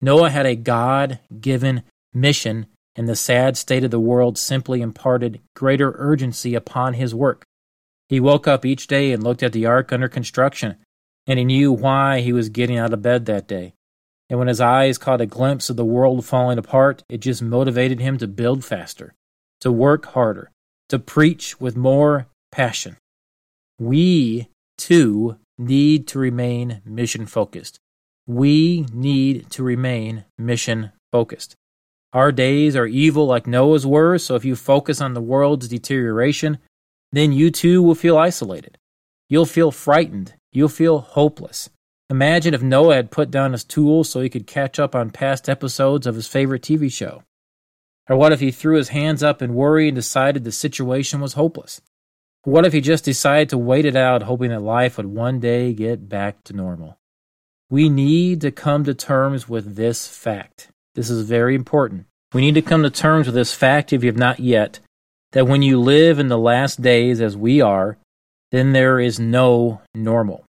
Noah 0.00 0.30
had 0.30 0.46
a 0.46 0.54
God 0.54 1.18
given 1.40 1.82
mission, 2.14 2.66
and 2.96 3.08
the 3.08 3.14
sad 3.16 3.56
state 3.56 3.84
of 3.84 3.90
the 3.90 4.00
world 4.00 4.38
simply 4.38 4.80
imparted 4.80 5.40
greater 5.54 5.94
urgency 5.96 6.54
upon 6.54 6.94
his 6.94 7.14
work. 7.14 7.44
He 8.08 8.20
woke 8.20 8.48
up 8.48 8.64
each 8.64 8.86
day 8.86 9.12
and 9.12 9.22
looked 9.22 9.42
at 9.42 9.52
the 9.52 9.66
ark 9.66 9.92
under 9.92 10.08
construction, 10.08 10.76
and 11.26 11.38
he 11.38 11.44
knew 11.44 11.72
why 11.72 12.20
he 12.20 12.32
was 12.32 12.48
getting 12.48 12.78
out 12.78 12.92
of 12.92 13.02
bed 13.02 13.26
that 13.26 13.46
day. 13.46 13.74
And 14.30 14.38
when 14.38 14.48
his 14.48 14.60
eyes 14.60 14.98
caught 14.98 15.20
a 15.20 15.26
glimpse 15.26 15.70
of 15.70 15.76
the 15.76 15.84
world 15.84 16.24
falling 16.24 16.58
apart, 16.58 17.04
it 17.08 17.18
just 17.18 17.42
motivated 17.42 18.00
him 18.00 18.18
to 18.18 18.26
build 18.26 18.64
faster, 18.64 19.14
to 19.60 19.70
work 19.70 20.06
harder, 20.06 20.50
to 20.88 20.98
preach 20.98 21.60
with 21.60 21.76
more 21.76 22.26
passion. 22.50 22.96
We, 23.78 24.48
too, 24.78 25.36
need 25.58 26.06
to 26.08 26.18
remain 26.18 26.80
mission 26.84 27.26
focused. 27.26 27.78
We 28.26 28.86
need 28.92 29.50
to 29.50 29.62
remain 29.62 30.24
mission 30.38 30.92
focused. 31.12 31.54
Our 32.16 32.32
days 32.32 32.76
are 32.76 32.86
evil 32.86 33.26
like 33.26 33.46
Noah's 33.46 33.86
were, 33.86 34.16
so 34.16 34.36
if 34.36 34.44
you 34.46 34.56
focus 34.56 35.02
on 35.02 35.12
the 35.12 35.20
world's 35.20 35.68
deterioration, 35.68 36.56
then 37.12 37.30
you 37.30 37.50
too 37.50 37.82
will 37.82 37.94
feel 37.94 38.16
isolated. 38.16 38.78
You'll 39.28 39.44
feel 39.44 39.70
frightened. 39.70 40.32
You'll 40.50 40.70
feel 40.70 41.00
hopeless. 41.00 41.68
Imagine 42.08 42.54
if 42.54 42.62
Noah 42.62 42.94
had 42.94 43.10
put 43.10 43.30
down 43.30 43.52
his 43.52 43.64
tools 43.64 44.08
so 44.08 44.22
he 44.22 44.30
could 44.30 44.46
catch 44.46 44.78
up 44.78 44.94
on 44.94 45.10
past 45.10 45.46
episodes 45.46 46.06
of 46.06 46.14
his 46.14 46.26
favorite 46.26 46.62
TV 46.62 46.90
show. 46.90 47.22
Or 48.08 48.16
what 48.16 48.32
if 48.32 48.40
he 48.40 48.50
threw 48.50 48.78
his 48.78 48.88
hands 48.88 49.22
up 49.22 49.42
in 49.42 49.52
worry 49.52 49.88
and 49.88 49.94
decided 49.94 50.44
the 50.44 50.52
situation 50.52 51.20
was 51.20 51.34
hopeless? 51.34 51.82
What 52.44 52.64
if 52.64 52.72
he 52.72 52.80
just 52.80 53.04
decided 53.04 53.50
to 53.50 53.58
wait 53.58 53.84
it 53.84 53.94
out, 53.94 54.22
hoping 54.22 54.52
that 54.52 54.62
life 54.62 54.96
would 54.96 55.04
one 55.04 55.38
day 55.38 55.74
get 55.74 56.08
back 56.08 56.44
to 56.44 56.54
normal? 56.54 56.96
We 57.68 57.90
need 57.90 58.40
to 58.40 58.50
come 58.50 58.84
to 58.84 58.94
terms 58.94 59.50
with 59.50 59.76
this 59.76 60.08
fact. 60.08 60.70
This 60.96 61.10
is 61.10 61.28
very 61.28 61.54
important. 61.54 62.06
We 62.32 62.40
need 62.40 62.54
to 62.54 62.62
come 62.62 62.82
to 62.82 62.90
terms 62.90 63.26
with 63.26 63.34
this 63.34 63.54
fact, 63.54 63.92
if 63.92 64.02
you 64.02 64.08
have 64.08 64.16
not 64.16 64.40
yet, 64.40 64.80
that 65.32 65.46
when 65.46 65.60
you 65.60 65.78
live 65.78 66.18
in 66.18 66.28
the 66.28 66.38
last 66.38 66.80
days 66.80 67.20
as 67.20 67.36
we 67.36 67.60
are, 67.60 67.98
then 68.50 68.72
there 68.72 68.98
is 68.98 69.20
no 69.20 69.82
normal. 69.94 70.44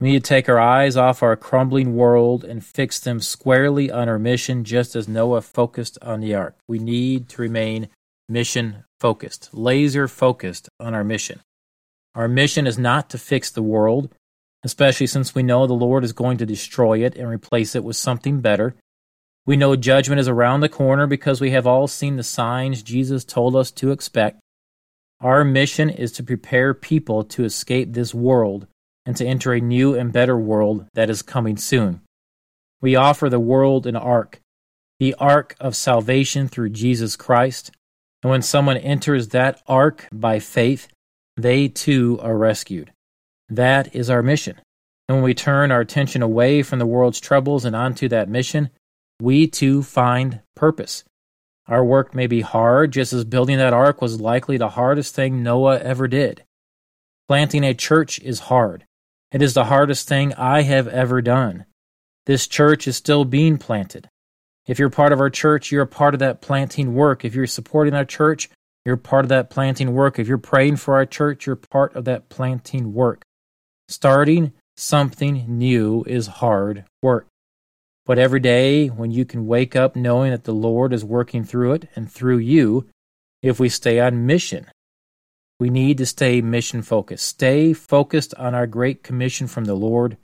We 0.00 0.10
need 0.10 0.24
to 0.24 0.28
take 0.28 0.48
our 0.48 0.58
eyes 0.58 0.96
off 0.96 1.22
our 1.22 1.36
crumbling 1.36 1.94
world 1.94 2.42
and 2.42 2.64
fix 2.64 2.98
them 2.98 3.20
squarely 3.20 3.90
on 3.90 4.08
our 4.08 4.18
mission, 4.18 4.64
just 4.64 4.96
as 4.96 5.06
Noah 5.06 5.42
focused 5.42 5.98
on 6.02 6.20
the 6.20 6.34
ark. 6.34 6.56
We 6.66 6.78
need 6.78 7.28
to 7.30 7.42
remain 7.42 7.88
mission 8.28 8.84
focused, 8.98 9.50
laser 9.52 10.08
focused 10.08 10.68
on 10.80 10.94
our 10.94 11.04
mission. 11.04 11.40
Our 12.16 12.28
mission 12.28 12.66
is 12.66 12.78
not 12.78 13.08
to 13.10 13.18
fix 13.18 13.50
the 13.50 13.62
world, 13.62 14.10
especially 14.64 15.06
since 15.06 15.34
we 15.34 15.44
know 15.44 15.66
the 15.66 15.74
Lord 15.74 16.02
is 16.02 16.12
going 16.12 16.38
to 16.38 16.46
destroy 16.46 17.04
it 17.04 17.14
and 17.14 17.28
replace 17.28 17.76
it 17.76 17.84
with 17.84 17.96
something 17.96 18.40
better. 18.40 18.74
We 19.50 19.56
know 19.56 19.74
judgment 19.74 20.20
is 20.20 20.28
around 20.28 20.60
the 20.60 20.68
corner 20.68 21.08
because 21.08 21.40
we 21.40 21.50
have 21.50 21.66
all 21.66 21.88
seen 21.88 22.14
the 22.14 22.22
signs 22.22 22.84
Jesus 22.84 23.24
told 23.24 23.56
us 23.56 23.72
to 23.72 23.90
expect. 23.90 24.38
Our 25.20 25.42
mission 25.42 25.90
is 25.90 26.12
to 26.12 26.22
prepare 26.22 26.72
people 26.72 27.24
to 27.24 27.42
escape 27.42 27.92
this 27.92 28.14
world 28.14 28.68
and 29.04 29.16
to 29.16 29.26
enter 29.26 29.52
a 29.52 29.60
new 29.60 29.96
and 29.96 30.12
better 30.12 30.38
world 30.38 30.86
that 30.94 31.10
is 31.10 31.22
coming 31.22 31.56
soon. 31.56 32.02
We 32.80 32.94
offer 32.94 33.28
the 33.28 33.40
world 33.40 33.88
an 33.88 33.96
ark, 33.96 34.38
the 35.00 35.14
ark 35.14 35.56
of 35.58 35.74
salvation 35.74 36.46
through 36.46 36.70
Jesus 36.70 37.16
Christ. 37.16 37.72
And 38.22 38.30
when 38.30 38.42
someone 38.42 38.76
enters 38.76 39.30
that 39.30 39.60
ark 39.66 40.06
by 40.12 40.38
faith, 40.38 40.86
they 41.36 41.66
too 41.66 42.20
are 42.22 42.36
rescued. 42.36 42.92
That 43.48 43.96
is 43.96 44.10
our 44.10 44.22
mission. 44.22 44.60
And 45.08 45.16
when 45.16 45.24
we 45.24 45.34
turn 45.34 45.72
our 45.72 45.80
attention 45.80 46.22
away 46.22 46.62
from 46.62 46.78
the 46.78 46.86
world's 46.86 47.18
troubles 47.18 47.64
and 47.64 47.74
onto 47.74 48.06
that 48.10 48.28
mission, 48.28 48.70
we 49.20 49.46
too 49.46 49.82
find 49.82 50.40
purpose. 50.54 51.04
Our 51.66 51.84
work 51.84 52.14
may 52.14 52.26
be 52.26 52.40
hard, 52.40 52.92
just 52.92 53.12
as 53.12 53.24
building 53.24 53.58
that 53.58 53.72
ark 53.72 54.02
was 54.02 54.20
likely 54.20 54.56
the 54.56 54.70
hardest 54.70 55.14
thing 55.14 55.42
Noah 55.42 55.78
ever 55.78 56.08
did. 56.08 56.44
Planting 57.28 57.64
a 57.64 57.74
church 57.74 58.18
is 58.18 58.40
hard. 58.40 58.86
It 59.30 59.40
is 59.40 59.54
the 59.54 59.66
hardest 59.66 60.08
thing 60.08 60.34
I 60.34 60.62
have 60.62 60.88
ever 60.88 61.22
done. 61.22 61.66
This 62.26 62.48
church 62.48 62.88
is 62.88 62.96
still 62.96 63.24
being 63.24 63.56
planted. 63.56 64.08
If 64.66 64.78
you're 64.78 64.90
part 64.90 65.12
of 65.12 65.20
our 65.20 65.30
church, 65.30 65.70
you're 65.70 65.82
a 65.82 65.86
part 65.86 66.14
of 66.14 66.20
that 66.20 66.40
planting 66.40 66.94
work. 66.94 67.24
If 67.24 67.34
you're 67.34 67.46
supporting 67.46 67.94
our 67.94 68.04
church, 68.04 68.50
you're 68.84 68.96
part 68.96 69.24
of 69.24 69.28
that 69.28 69.50
planting 69.50 69.92
work. 69.92 70.18
If 70.18 70.26
you're 70.26 70.38
praying 70.38 70.76
for 70.76 70.94
our 70.94 71.06
church, 71.06 71.46
you're 71.46 71.56
part 71.56 71.94
of 71.94 72.04
that 72.06 72.28
planting 72.28 72.92
work. 72.92 73.22
Starting 73.88 74.52
something 74.76 75.44
new 75.46 76.04
is 76.06 76.26
hard 76.26 76.84
work. 77.02 77.26
But 78.06 78.18
every 78.18 78.40
day, 78.40 78.88
when 78.88 79.10
you 79.10 79.24
can 79.24 79.46
wake 79.46 79.76
up 79.76 79.94
knowing 79.94 80.30
that 80.30 80.44
the 80.44 80.54
Lord 80.54 80.92
is 80.92 81.04
working 81.04 81.44
through 81.44 81.74
it 81.74 81.88
and 81.94 82.10
through 82.10 82.38
you, 82.38 82.86
if 83.42 83.60
we 83.60 83.68
stay 83.68 84.00
on 84.00 84.26
mission, 84.26 84.66
we 85.58 85.70
need 85.70 85.98
to 85.98 86.06
stay 86.06 86.40
mission 86.40 86.82
focused. 86.82 87.26
Stay 87.26 87.72
focused 87.72 88.34
on 88.34 88.54
our 88.54 88.66
great 88.66 89.02
commission 89.02 89.46
from 89.46 89.64
the 89.64 89.74
Lord. 89.74 90.16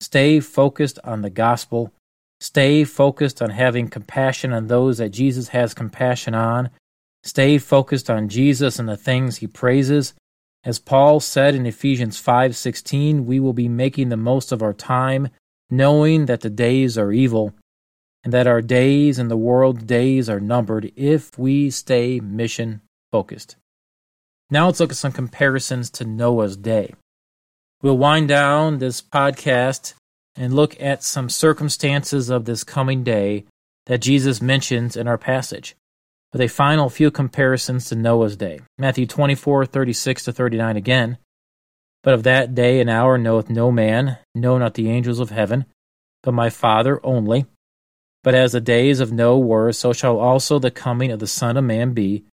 Stay 0.00 0.40
focused 0.40 0.98
on 1.02 1.22
the 1.22 1.30
gospel. 1.30 1.92
Stay 2.40 2.84
focused 2.84 3.42
on 3.42 3.50
having 3.50 3.88
compassion 3.88 4.52
on 4.52 4.68
those 4.68 4.98
that 4.98 5.08
Jesus 5.08 5.48
has 5.48 5.74
compassion 5.74 6.34
on. 6.34 6.70
Stay 7.24 7.58
focused 7.58 8.08
on 8.08 8.28
Jesus 8.28 8.78
and 8.78 8.88
the 8.88 8.96
things 8.96 9.38
he 9.38 9.48
praises. 9.48 10.14
As 10.64 10.78
Paul 10.78 11.18
said 11.18 11.56
in 11.56 11.66
Ephesians 11.66 12.20
5:16, 12.20 13.26
we 13.26 13.40
will 13.40 13.52
be 13.52 13.68
making 13.68 14.08
the 14.08 14.16
most 14.16 14.52
of 14.52 14.62
our 14.62 14.72
time, 14.72 15.28
knowing 15.70 16.26
that 16.26 16.40
the 16.40 16.50
days 16.50 16.96
are 16.96 17.12
evil 17.12 17.54
and 18.24 18.32
that 18.32 18.46
our 18.46 18.60
days 18.60 19.18
and 19.18 19.30
the 19.30 19.36
world's 19.36 19.84
days 19.84 20.28
are 20.28 20.40
numbered 20.40 20.90
if 20.96 21.38
we 21.38 21.70
stay 21.70 22.20
mission 22.20 22.80
focused. 23.12 23.56
Now 24.50 24.66
let's 24.66 24.80
look 24.80 24.90
at 24.90 24.96
some 24.96 25.12
comparisons 25.12 25.90
to 25.90 26.04
Noah's 26.04 26.56
day. 26.56 26.94
We'll 27.82 27.98
wind 27.98 28.28
down 28.28 28.78
this 28.78 29.00
podcast 29.00 29.94
and 30.36 30.54
look 30.54 30.80
at 30.80 31.02
some 31.02 31.28
circumstances 31.28 32.30
of 32.30 32.44
this 32.44 32.64
coming 32.64 33.04
day 33.04 33.44
that 33.86 33.98
Jesus 33.98 34.40
mentions 34.40 34.96
in 34.96 35.08
our 35.08 35.18
passage, 35.18 35.76
with 36.32 36.40
a 36.40 36.48
final 36.48 36.88
few 36.88 37.10
comparisons 37.10 37.86
to 37.86 37.96
Noah's 37.96 38.36
day. 38.36 38.60
Matthew 38.78 39.06
24, 39.06 39.66
36 39.66 40.24
to 40.24 40.32
39 40.32 40.76
again. 40.76 41.18
But 42.02 42.14
of 42.14 42.22
that 42.22 42.54
day 42.54 42.80
and 42.80 42.88
hour 42.88 43.18
knoweth 43.18 43.50
no 43.50 43.70
man, 43.72 44.18
no, 44.34 44.58
not 44.58 44.74
the 44.74 44.88
angels 44.88 45.20
of 45.20 45.30
heaven, 45.30 45.66
but 46.22 46.32
my 46.32 46.50
Father 46.50 47.04
only. 47.04 47.46
But 48.22 48.34
as 48.34 48.52
the 48.52 48.60
days 48.60 49.00
of 49.00 49.12
Noah 49.12 49.38
were, 49.38 49.72
so 49.72 49.92
shall 49.92 50.18
also 50.18 50.58
the 50.58 50.70
coming 50.70 51.10
of 51.10 51.18
the 51.18 51.26
Son 51.26 51.56
of 51.56 51.64
Man 51.64 51.92
be. 51.92 52.24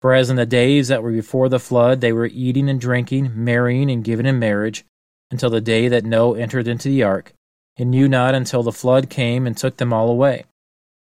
For 0.00 0.12
as 0.12 0.30
in 0.30 0.36
the 0.36 0.46
days 0.46 0.88
that 0.88 1.02
were 1.02 1.12
before 1.12 1.48
the 1.48 1.60
flood, 1.60 2.00
they 2.00 2.12
were 2.12 2.26
eating 2.26 2.68
and 2.68 2.80
drinking, 2.80 3.32
marrying 3.34 3.90
and 3.90 4.02
giving 4.02 4.26
in 4.26 4.38
marriage, 4.38 4.84
until 5.30 5.50
the 5.50 5.60
day 5.60 5.88
that 5.88 6.04
Noah 6.04 6.38
entered 6.38 6.66
into 6.66 6.88
the 6.88 7.02
ark, 7.02 7.32
and 7.76 7.90
knew 7.90 8.08
not 8.08 8.34
until 8.34 8.62
the 8.62 8.72
flood 8.72 9.08
came 9.08 9.46
and 9.46 9.56
took 9.56 9.76
them 9.76 9.92
all 9.92 10.10
away. 10.10 10.44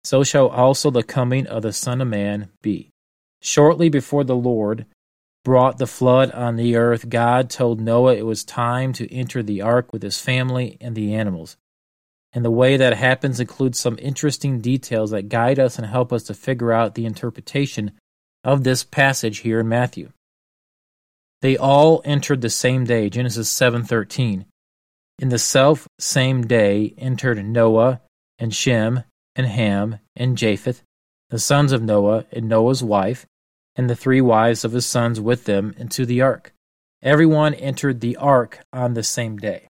So 0.03 0.23
shall 0.23 0.47
also 0.47 0.91
the 0.91 1.03
coming 1.03 1.47
of 1.47 1.63
the 1.63 1.73
Son 1.73 2.01
of 2.01 2.07
Man 2.07 2.49
be. 2.61 2.89
Shortly 3.41 3.89
before 3.89 4.23
the 4.23 4.35
Lord 4.35 4.85
brought 5.43 5.77
the 5.77 5.87
flood 5.87 6.31
on 6.31 6.55
the 6.55 6.75
earth, 6.75 7.09
God 7.09 7.49
told 7.49 7.81
Noah 7.81 8.15
it 8.15 8.25
was 8.25 8.43
time 8.43 8.93
to 8.93 9.13
enter 9.13 9.43
the 9.43 9.61
ark 9.61 9.91
with 9.91 10.01
his 10.01 10.19
family 10.19 10.77
and 10.79 10.95
the 10.95 11.13
animals. 11.13 11.57
And 12.33 12.43
the 12.43 12.51
way 12.51 12.77
that 12.77 12.97
happens 12.97 13.39
includes 13.39 13.79
some 13.79 13.99
interesting 14.01 14.59
details 14.59 15.11
that 15.11 15.29
guide 15.29 15.59
us 15.59 15.77
and 15.77 15.85
help 15.85 16.11
us 16.11 16.23
to 16.23 16.33
figure 16.33 16.71
out 16.71 16.95
the 16.95 17.05
interpretation 17.05 17.91
of 18.43 18.63
this 18.63 18.83
passage 18.83 19.39
here 19.39 19.59
in 19.59 19.67
Matthew. 19.67 20.09
They 21.41 21.57
all 21.57 22.01
entered 22.05 22.41
the 22.41 22.49
same 22.49 22.85
day, 22.85 23.09
Genesis 23.09 23.49
7:13. 23.49 24.45
In 25.19 25.29
the 25.29 25.37
self 25.37 25.87
same 25.99 26.47
day 26.47 26.93
entered 26.97 27.43
Noah 27.45 28.01
and 28.39 28.55
Shem 28.55 29.03
and 29.35 29.45
Ham 29.45 29.99
and 30.15 30.37
Japheth, 30.37 30.83
the 31.29 31.39
sons 31.39 31.71
of 31.71 31.83
Noah 31.83 32.25
and 32.31 32.47
Noah's 32.47 32.83
wife, 32.83 33.25
and 33.75 33.89
the 33.89 33.95
three 33.95 34.21
wives 34.21 34.63
of 34.63 34.71
his 34.73 34.85
sons 34.85 35.19
with 35.19 35.45
them 35.45 35.73
into 35.77 36.05
the 36.05 36.21
ark. 36.21 36.53
Everyone 37.01 37.53
entered 37.53 37.99
the 37.99 38.15
ark 38.17 38.59
on 38.71 38.93
the 38.93 39.03
same 39.03 39.37
day. 39.37 39.67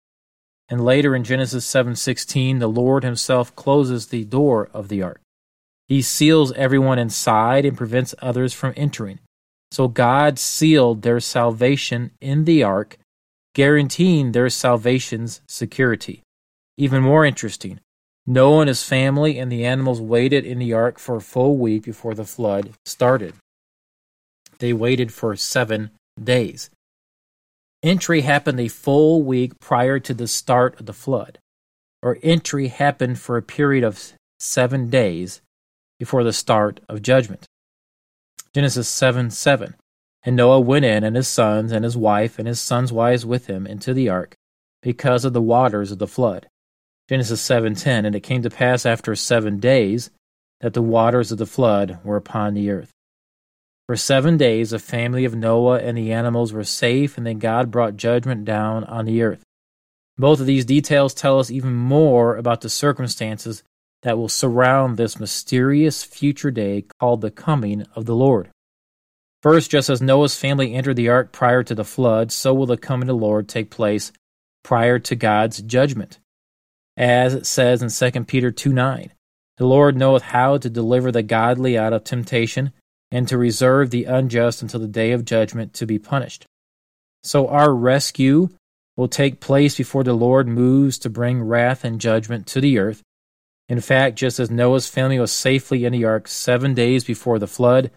And 0.70 0.84
later 0.84 1.16
in 1.16 1.24
Genesis 1.24 1.66
7:16, 1.66 2.60
the 2.60 2.68
Lord 2.68 3.04
himself 3.04 3.56
closes 3.56 4.08
the 4.08 4.24
door 4.24 4.70
of 4.74 4.88
the 4.88 5.02
ark. 5.02 5.22
He 5.88 6.02
seals 6.02 6.52
everyone 6.54 7.00
inside 7.00 7.66
and 7.66 7.78
prevents 7.78 8.16
others 8.22 8.54
from 8.54 8.74
entering. 8.76 9.20
So 9.72 9.88
God 9.88 10.40
sealed 10.40 11.02
their 11.02 11.20
salvation 11.20 12.12
in 12.22 12.46
the 12.46 12.64
ark, 12.64 12.98
guaranteeing 13.54 14.32
their 14.32 14.50
salvation's 14.50 15.42
security. 15.48 16.22
Even 16.78 17.04
more 17.04 17.26
interesting, 17.26 17.80
Noah 18.26 18.62
and 18.62 18.68
his 18.70 18.84
family 18.84 19.38
and 19.38 19.52
the 19.52 19.66
animals 19.66 20.00
waited 20.00 20.46
in 20.46 20.60
the 20.60 20.74
ark 20.74 20.98
for 20.98 21.18
a 21.18 21.22
full 21.22 21.58
week 21.58 21.84
before 21.84 22.14
the 22.14 22.24
flood 22.24 22.72
started. 22.86 23.34
They 24.64 24.72
waited 24.72 25.12
for 25.12 25.36
seven 25.36 25.92
days. 26.18 26.70
Entry 27.84 28.22
happened 28.22 28.62
a 28.62 28.70
full 28.70 29.22
week 29.22 29.60
prior 29.60 30.00
to 30.00 30.14
the 30.14 30.26
start 30.26 30.80
of 30.80 30.86
the 30.86 30.94
flood, 30.94 31.38
or 32.02 32.18
entry 32.24 32.70
happened 32.70 33.20
for 33.20 33.36
a 33.36 33.42
period 33.42 33.84
of 33.84 34.14
seven 34.40 34.90
days 34.90 35.42
before 36.00 36.24
the 36.24 36.32
start 36.32 36.80
of 36.88 37.02
judgment. 37.02 37.46
Genesis 38.54 38.88
7 38.88 39.32
7. 39.32 39.76
And 40.24 40.38
Noah 40.38 40.62
went 40.62 40.86
in, 40.86 41.04
and 41.04 41.18
his 41.18 41.28
sons, 41.28 41.74
and 41.74 41.84
his 41.84 41.98
wife, 41.98 42.40
and 42.40 42.48
his 42.48 42.62
sons' 42.62 42.94
wives 42.94 43.26
with 43.26 43.48
him 43.48 43.68
into 43.68 43.94
the 43.94 44.08
ark, 44.08 44.34
because 44.82 45.26
of 45.26 45.34
the 45.34 45.42
waters 45.42 45.92
of 45.92 46.00
the 46.00 46.08
flood. 46.08 46.48
Genesis 47.10 47.42
7:10 47.42 48.06
And 48.06 48.16
it 48.16 48.22
came 48.22 48.42
to 48.44 48.50
pass 48.50 48.86
after 48.86 49.14
7 49.14 49.60
days 49.60 50.10
that 50.62 50.74
the 50.74 50.82
waters 50.82 51.34
of 51.34 51.38
the 51.38 51.46
flood 51.46 52.00
were 52.06 52.16
upon 52.16 52.54
the 52.54 52.70
earth. 52.70 52.93
For 53.88 53.98
seven 53.98 54.38
days 54.38 54.70
the 54.70 54.80
family 54.80 55.26
of 55.26 55.36
Noah 55.36 55.80
and 55.80 55.98
the 55.98 56.14
animals 56.14 56.54
were 56.54 56.64
safe, 56.64 57.18
and 57.18 57.28
then 57.28 57.40
God 57.40 57.70
brought 57.70 57.98
judgment 57.98 58.46
down 58.46 58.86
on 58.86 59.06
the 59.06 59.22
earth. 59.22 59.44
Both 60.18 60.40
of 60.40 60.46
these 60.46 60.66
details 60.66 61.14
tell 61.14 61.40
us 61.40 61.52
even 61.52 61.74
more 61.74 62.38
about 62.38 62.62
the 62.62 62.70
circumstances 62.70 63.64
that 64.04 64.18
will 64.18 64.30
surround 64.30 64.96
this 64.96 65.20
mysterious 65.20 66.04
future 66.04 66.52
day 66.52 66.86
called 67.00 67.22
the 67.22 67.32
coming 67.32 67.86
of 67.96 68.06
the 68.06 68.16
Lord. 68.16 68.50
First, 69.42 69.72
just 69.72 69.90
as 69.90 70.02
Noah's 70.02 70.38
family 70.38 70.74
entered 70.74 70.96
the 70.96 71.10
ark 71.10 71.34
prior 71.34 71.64
to 71.64 71.76
the 71.76 71.84
flood, 71.84 72.32
so 72.32 72.54
will 72.54 72.66
the 72.66 72.78
coming 72.78 73.10
of 73.10 73.20
the 73.20 73.26
Lord 73.26 73.50
take 73.50 73.70
place 73.70 74.14
prior 74.64 75.00
to 75.00 75.16
God's 75.16 75.62
judgment. 75.62 76.20
As 76.96 77.34
it 77.34 77.46
says 77.46 77.82
in 77.82 78.12
2 78.12 78.24
Peter 78.26 78.52
2 78.52 78.72
9, 78.72 79.12
the 79.58 79.66
Lord 79.66 79.98
knoweth 79.98 80.24
how 80.24 80.58
to 80.58 80.70
deliver 80.70 81.12
the 81.12 81.24
godly 81.24 81.78
out 81.78 81.92
of 81.92 82.04
temptation 82.04 82.72
and 83.14 83.28
to 83.28 83.38
reserve 83.38 83.92
the 83.92 84.06
unjust 84.06 84.64
until 84.64 84.80
the 84.80 84.88
day 84.88 85.12
of 85.12 85.24
judgment 85.24 85.72
to 85.76 85.86
be 85.86 86.00
punished. 86.00 86.48
So 87.24 87.48
our 87.48 87.74
rescue 87.74 88.50
will 88.98 89.08
take 89.08 89.40
place 89.40 89.78
before 89.78 90.04
the 90.04 90.16
Lord 90.16 90.48
moves 90.48 90.98
to 91.00 91.12
bring 91.12 91.44
wrath 91.44 91.86
and 91.86 92.02
judgment 92.02 92.48
to 92.48 92.60
the 92.60 92.80
earth. 92.80 93.04
In 93.70 93.80
fact, 93.80 94.18
just 94.18 94.40
as 94.40 94.50
Noah's 94.50 94.88
family 94.88 95.20
was 95.20 95.32
safely 95.32 95.86
in 95.86 95.94
the 95.94 96.06
ark 96.06 96.28
seven 96.28 96.74
days 96.74 97.04
before 97.04 97.38
the 97.38 97.48
flood, 97.48 97.92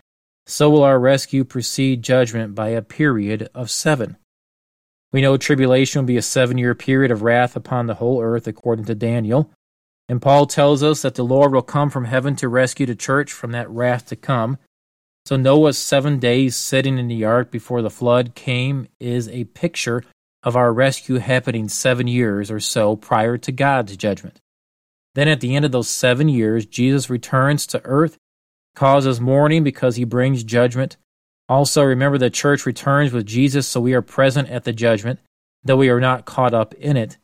so 0.44 0.68
will 0.68 0.82
our 0.82 1.00
rescue 1.00 1.44
precede 1.44 2.02
judgment 2.02 2.54
by 2.54 2.68
a 2.68 2.82
period 2.82 3.48
of 3.54 3.70
seven. 3.70 4.18
We 5.12 5.22
know 5.22 5.38
tribulation 5.38 6.02
will 6.02 6.06
be 6.06 6.18
a 6.18 6.22
seven 6.22 6.58
year 6.58 6.74
period 6.74 7.10
of 7.10 7.22
wrath 7.22 7.56
upon 7.56 7.86
the 7.86 7.94
whole 7.94 8.20
earth, 8.20 8.46
according 8.46 8.84
to 8.84 8.94
Daniel. 8.94 9.50
And 10.10 10.20
Paul 10.20 10.44
tells 10.44 10.82
us 10.82 11.00
that 11.02 11.14
the 11.14 11.24
Lord 11.24 11.52
will 11.52 11.62
come 11.62 11.88
from 11.88 12.04
heaven 12.04 12.36
to 12.36 12.50
rescue 12.50 12.84
the 12.84 12.94
church 12.94 13.32
from 13.32 13.52
that 13.52 13.70
wrath 13.70 14.06
to 14.06 14.16
come. 14.16 14.58
So 15.26 15.34
Noah's 15.34 15.76
seven 15.76 16.20
days 16.20 16.54
sitting 16.54 16.98
in 16.98 17.08
the 17.08 17.24
ark 17.24 17.50
before 17.50 17.82
the 17.82 17.90
flood 17.90 18.36
came 18.36 18.86
is 19.00 19.28
a 19.28 19.42
picture 19.42 20.04
of 20.44 20.54
our 20.54 20.72
rescue 20.72 21.16
happening 21.16 21.68
seven 21.68 22.06
years 22.06 22.48
or 22.48 22.60
so 22.60 22.94
prior 22.94 23.36
to 23.38 23.50
God's 23.50 23.96
judgment. 23.96 24.40
Then 25.16 25.26
at 25.26 25.40
the 25.40 25.56
end 25.56 25.64
of 25.64 25.72
those 25.72 25.88
seven 25.88 26.28
years, 26.28 26.64
Jesus 26.64 27.10
returns 27.10 27.66
to 27.68 27.84
earth, 27.84 28.16
causes 28.76 29.20
mourning 29.20 29.64
because 29.64 29.96
he 29.96 30.04
brings 30.04 30.44
judgment. 30.44 30.96
Also, 31.48 31.82
remember 31.82 32.18
the 32.18 32.30
church 32.30 32.64
returns 32.64 33.12
with 33.12 33.26
Jesus, 33.26 33.66
so 33.66 33.80
we 33.80 33.94
are 33.94 34.02
present 34.02 34.48
at 34.48 34.62
the 34.62 34.72
judgment, 34.72 35.18
though 35.64 35.76
we 35.76 35.88
are 35.88 36.00
not 36.00 36.24
caught 36.24 36.54
up 36.54 36.72
in 36.74 36.96
it. 36.96 37.18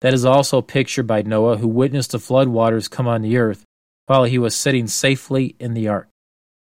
That 0.00 0.14
is 0.14 0.24
also 0.24 0.62
pictured 0.62 1.06
by 1.06 1.20
Noah, 1.20 1.58
who 1.58 1.68
witnessed 1.68 2.12
the 2.12 2.18
flood 2.18 2.48
waters 2.48 2.88
come 2.88 3.06
on 3.06 3.20
the 3.20 3.36
earth 3.36 3.64
while 4.06 4.24
he 4.24 4.38
was 4.38 4.56
sitting 4.56 4.86
safely 4.86 5.54
in 5.58 5.74
the 5.74 5.88
ark. 5.88 6.08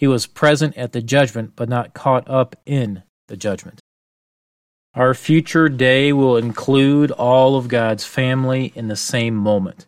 He 0.04 0.08
was 0.08 0.26
present 0.26 0.76
at 0.76 0.92
the 0.92 1.00
judgment, 1.00 1.54
but 1.56 1.70
not 1.70 1.94
caught 1.94 2.28
up 2.28 2.56
in 2.66 3.04
the 3.28 3.38
judgment. 3.38 3.80
Our 4.92 5.14
future 5.14 5.70
day 5.70 6.12
will 6.12 6.36
include 6.36 7.10
all 7.10 7.56
of 7.56 7.68
God's 7.68 8.04
family 8.04 8.70
in 8.74 8.88
the 8.88 8.96
same 8.96 9.34
moment. 9.34 9.86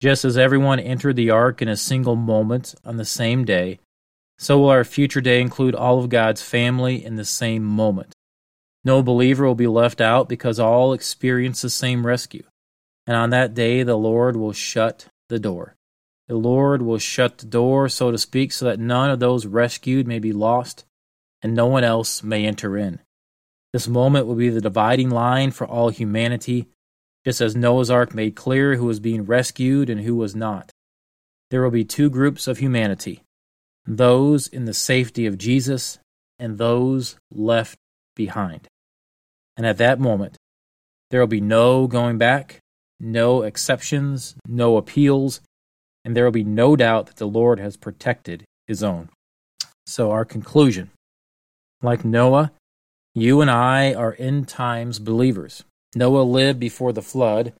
Just 0.00 0.24
as 0.24 0.38
everyone 0.38 0.78
entered 0.78 1.16
the 1.16 1.30
ark 1.30 1.60
in 1.60 1.66
a 1.66 1.76
single 1.76 2.14
moment 2.14 2.76
on 2.84 2.96
the 2.96 3.04
same 3.04 3.44
day, 3.44 3.80
so 4.38 4.60
will 4.60 4.68
our 4.68 4.84
future 4.84 5.20
day 5.20 5.40
include 5.40 5.74
all 5.74 5.98
of 5.98 6.10
God's 6.10 6.42
family 6.42 7.04
in 7.04 7.16
the 7.16 7.24
same 7.24 7.64
moment. 7.64 8.14
No 8.84 9.02
believer 9.02 9.44
will 9.44 9.56
be 9.56 9.66
left 9.66 10.00
out 10.00 10.28
because 10.28 10.60
all 10.60 10.92
experience 10.92 11.60
the 11.60 11.70
same 11.70 12.06
rescue. 12.06 12.44
And 13.04 13.16
on 13.16 13.30
that 13.30 13.52
day, 13.52 13.82
the 13.82 13.98
Lord 13.98 14.36
will 14.36 14.52
shut 14.52 15.08
the 15.28 15.40
door. 15.40 15.74
The 16.28 16.36
Lord 16.36 16.82
will 16.82 16.98
shut 16.98 17.38
the 17.38 17.46
door, 17.46 17.88
so 17.88 18.10
to 18.10 18.18
speak, 18.18 18.52
so 18.52 18.64
that 18.64 18.80
none 18.80 19.10
of 19.10 19.20
those 19.20 19.46
rescued 19.46 20.06
may 20.06 20.18
be 20.18 20.32
lost 20.32 20.84
and 21.42 21.54
no 21.54 21.66
one 21.66 21.84
else 21.84 22.22
may 22.22 22.46
enter 22.46 22.76
in. 22.78 23.00
This 23.74 23.86
moment 23.86 24.26
will 24.26 24.34
be 24.34 24.48
the 24.48 24.62
dividing 24.62 25.10
line 25.10 25.50
for 25.50 25.66
all 25.66 25.90
humanity, 25.90 26.68
just 27.24 27.42
as 27.42 27.54
Noah's 27.54 27.90
Ark 27.90 28.14
made 28.14 28.34
clear 28.34 28.76
who 28.76 28.86
was 28.86 28.98
being 28.98 29.24
rescued 29.26 29.90
and 29.90 30.00
who 30.00 30.16
was 30.16 30.34
not. 30.34 30.70
There 31.50 31.62
will 31.62 31.70
be 31.70 31.84
two 31.84 32.08
groups 32.08 32.48
of 32.48 32.58
humanity 32.58 33.20
those 33.86 34.46
in 34.46 34.64
the 34.64 34.72
safety 34.72 35.26
of 35.26 35.36
Jesus 35.36 35.98
and 36.38 36.56
those 36.56 37.16
left 37.30 37.78
behind. 38.16 38.66
And 39.56 39.66
at 39.66 39.76
that 39.76 40.00
moment, 40.00 40.38
there 41.10 41.20
will 41.20 41.26
be 41.26 41.42
no 41.42 41.86
going 41.86 42.16
back, 42.16 42.60
no 42.98 43.42
exceptions, 43.42 44.34
no 44.48 44.78
appeals, 44.78 45.42
and 46.04 46.16
there 46.16 46.24
will 46.24 46.32
be 46.32 46.44
no 46.44 46.76
doubt 46.76 47.06
that 47.06 47.16
the 47.16 47.26
Lord 47.26 47.58
has 47.58 47.76
protected 47.76 48.44
his 48.66 48.82
own. 48.82 49.08
So, 49.86 50.10
our 50.10 50.24
conclusion 50.24 50.90
like 51.82 52.04
Noah, 52.04 52.52
you 53.14 53.40
and 53.40 53.50
I 53.50 53.92
are 53.94 54.16
end 54.18 54.48
times 54.48 54.98
believers. 54.98 55.64
Noah 55.94 56.22
lived 56.22 56.58
before 56.58 56.92
the 56.92 57.02
flood, 57.02 57.52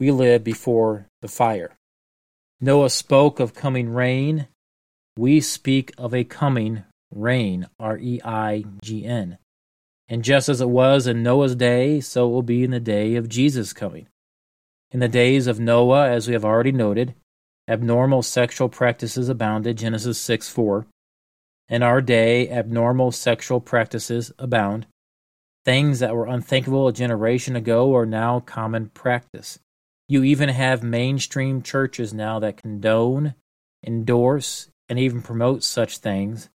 we 0.00 0.10
live 0.10 0.44
before 0.44 1.06
the 1.20 1.28
fire. 1.28 1.72
Noah 2.60 2.90
spoke 2.90 3.40
of 3.40 3.54
coming 3.54 3.92
rain, 3.92 4.46
we 5.16 5.40
speak 5.40 5.92
of 5.98 6.14
a 6.14 6.24
coming 6.24 6.84
reign, 7.12 7.66
R 7.78 7.98
E 7.98 8.20
I 8.24 8.64
G 8.82 9.04
N. 9.04 9.38
And 10.08 10.22
just 10.22 10.48
as 10.48 10.60
it 10.60 10.68
was 10.68 11.06
in 11.06 11.22
Noah's 11.22 11.56
day, 11.56 12.00
so 12.00 12.26
it 12.26 12.30
will 12.30 12.42
be 12.42 12.62
in 12.62 12.70
the 12.70 12.80
day 12.80 13.16
of 13.16 13.28
Jesus 13.28 13.72
coming. 13.72 14.06
In 14.90 15.00
the 15.00 15.08
days 15.08 15.46
of 15.46 15.58
Noah, 15.58 16.08
as 16.08 16.28
we 16.28 16.34
have 16.34 16.44
already 16.44 16.72
noted, 16.72 17.14
abnormal 17.68 18.22
sexual 18.22 18.68
practices 18.68 19.28
abounded, 19.28 19.78
Genesis 19.78 20.20
6 20.20 20.48
4. 20.48 20.86
In 21.68 21.82
our 21.82 22.02
day, 22.02 22.48
abnormal 22.50 23.10
sexual 23.10 23.60
practices 23.60 24.32
abound. 24.38 24.86
Things 25.64 26.00
that 26.00 26.14
were 26.14 26.26
unthinkable 26.26 26.88
a 26.88 26.92
generation 26.92 27.56
ago 27.56 27.94
are 27.96 28.04
now 28.04 28.40
common 28.40 28.90
practice. 28.90 29.58
You 30.08 30.22
even 30.22 30.50
have 30.50 30.82
mainstream 30.82 31.62
churches 31.62 32.12
now 32.12 32.38
that 32.40 32.58
condone, 32.58 33.34
endorse, 33.82 34.68
and 34.90 34.98
even 34.98 35.22
promote 35.22 35.62
such 35.62 35.98
things. 35.98 36.50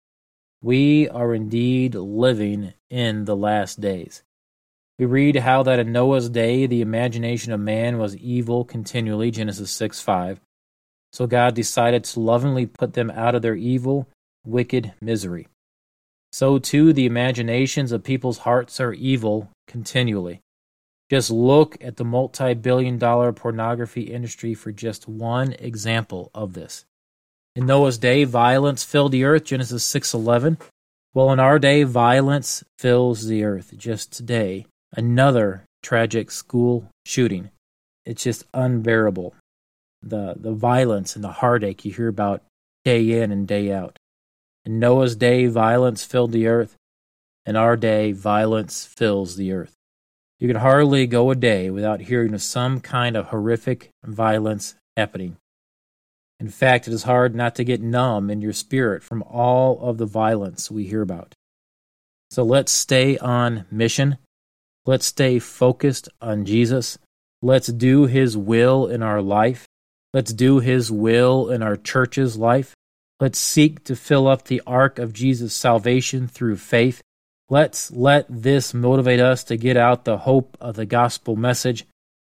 We 0.61 1.09
are 1.09 1.35
indeed 1.35 1.95
living 1.95 2.75
in 2.91 3.25
the 3.25 3.37
last 3.37 3.81
days. 3.81 4.23
We 4.99 5.07
read 5.07 5.37
how 5.37 5.63
that 5.63 5.79
in 5.79 5.93
Noah's 5.93 6.29
day 6.29 6.67
the 6.67 6.83
imagination 6.83 7.53
of 7.53 7.61
man 7.61 7.97
was 7.99 8.17
evil 8.17 8.65
continually, 8.65 9.31
Genesis 9.31 9.71
6 9.71 10.01
5. 10.01 10.41
So 11.13 11.27
God 11.27 11.55
decided 11.55 12.05
to 12.05 12.21
lovingly 12.21 12.67
put 12.67 12.95
them 12.95 13.11
out 13.11 13.35
of 13.35 13.43
their 13.43 13.57
evil, 13.57 14.09
wicked 14.45 14.93
misery. 15.01 15.49
So 16.33 16.59
too 16.59 16.93
the 16.93 17.07
imaginations 17.07 17.93
of 17.93 18.05
people's 18.05 18.39
hearts 18.39 18.81
are 18.81 18.93
evil 18.93 19.51
continually. 19.67 20.41
Just 21.11 21.31
look 21.31 21.79
at 21.81 21.97
the 21.97 22.05
multi 22.05 22.53
billion 22.55 22.99
dollar 22.99 23.33
pornography 23.33 24.03
industry 24.03 24.55
for 24.55 24.73
just 24.73 25.09
one 25.09 25.55
example 25.55 26.31
of 26.35 26.53
this. 26.53 26.85
In 27.57 27.67
Noah's 27.67 27.99
day, 27.99 28.25
violence 28.25 28.85
filled 28.85 29.13
the 29.13 29.25
earth, 29.25 29.45
Genesis 29.45 29.85
6:11. 29.85 30.59
Well, 31.15 31.33
in 31.33 31.41
our 31.41 31.59
day, 31.59 31.83
violence 31.83 32.63
fills 32.79 33.27
the 33.27 33.43
earth. 33.43 33.73
Just 33.77 34.13
today, 34.13 34.67
another 34.93 35.65
tragic 35.83 36.31
school 36.31 36.89
shooting. 37.07 37.51
It's 38.05 38.23
just 38.23 38.45
unbearable. 38.53 39.35
The 40.03 40.35
the 40.37 40.53
violence 40.53 41.15
and 41.15 41.25
the 41.25 41.33
heartache 41.33 41.85
you 41.85 41.93
hear 41.93 42.09
about 42.09 42.43
day 42.85 43.21
in 43.21 43.33
and 43.33 43.47
day 43.47 43.73
out. 43.73 43.99
In 44.65 44.79
Noah's 44.79 45.17
day, 45.17 45.47
violence 45.47 46.05
filled 46.05 46.33
the 46.33 46.47
earth. 46.47 46.77
In 47.47 47.57
our 47.57 47.77
day, 47.77 48.13
violence 48.13 48.85
fills 48.85 49.37
the 49.37 49.53
earth. 49.53 49.75
You 50.39 50.47
can 50.47 50.59
hardly 50.59 51.07
go 51.07 51.31
a 51.31 51.35
day 51.35 51.71
without 51.71 52.03
hearing 52.03 52.35
of 52.35 52.43
some 52.43 52.81
kind 52.81 53.17
of 53.17 53.27
horrific 53.27 53.91
violence 54.05 54.75
happening. 54.97 55.37
In 56.39 56.49
fact, 56.49 56.87
it 56.87 56.95
is 56.95 57.03
hard 57.03 57.35
not 57.35 57.57
to 57.57 57.65
get 57.65 57.81
numb 57.81 58.31
in 58.31 58.41
your 58.41 58.53
spirit 58.53 59.03
from 59.03 59.23
all 59.25 59.81
of 59.81 59.99
the 59.99 60.07
violence 60.07 60.71
we 60.71 60.85
hear 60.85 61.03
about. 61.03 61.35
So 62.31 62.45
let's 62.45 62.71
stay 62.71 63.19
on 63.19 63.65
mission. 63.71 64.19
Let's 64.87 65.07
stay 65.07 65.39
focused 65.39 66.09
on 66.21 66.45
Jesus. 66.45 66.99
Let's 67.43 67.69
do 67.69 68.07
His 68.07 68.37
will 68.37 68.87
in 68.87 69.03
our 69.03 69.21
life. 69.21 69.67
Let's 70.13 70.33
do 70.33 70.61
His 70.61 70.91
will 70.91 71.51
in 71.51 71.63
our 71.63 71.77
church's 71.77 72.37
life. 72.37 72.75
Let's 73.21 73.39
seek 73.39 73.85
to 73.85 73.97
fill 73.97 74.29
up 74.29 74.45
the 74.45 74.63
ark 74.67 74.99
of 74.99 75.13
Jesus' 75.13 75.55
salvation 75.55 76.29
through 76.29 76.57
faith 76.57 77.03
Let's 77.51 77.91
let 77.91 78.27
this 78.29 78.75
motivate 78.75 79.21
us 79.21 79.43
to 79.45 79.57
get 79.57 79.79
out 79.79 80.05
the 80.05 80.19
hope 80.19 80.59
of 80.61 80.77
the 80.77 80.85
gospel 80.85 81.35
message, 81.35 81.87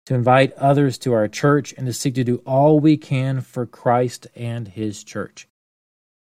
to 0.07 0.13
invite 0.13 0.51
others 0.53 0.97
to 0.99 1.13
our 1.13 1.29
church, 1.29 1.73
and 1.77 1.85
to 1.88 1.93
seek 1.93 2.15
to 2.15 2.25
do 2.25 2.41
all 2.45 2.81
we 2.81 2.97
can 2.97 3.39
for 3.39 3.65
Christ 3.65 4.27
and 4.35 4.67
His 4.67 5.05
church. 5.05 5.47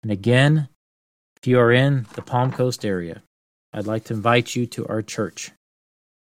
And 0.01 0.11
again, 0.11 0.67
if 1.37 1.47
you 1.47 1.59
are 1.59 1.71
in 1.71 2.07
the 2.15 2.21
Palm 2.21 2.51
Coast 2.51 2.83
area, 2.83 3.23
I'd 3.71 3.87
like 3.87 4.03
to 4.05 4.15
invite 4.15 4.53
you 4.53 4.65
to 4.67 4.85
our 4.87 5.01
church 5.01 5.51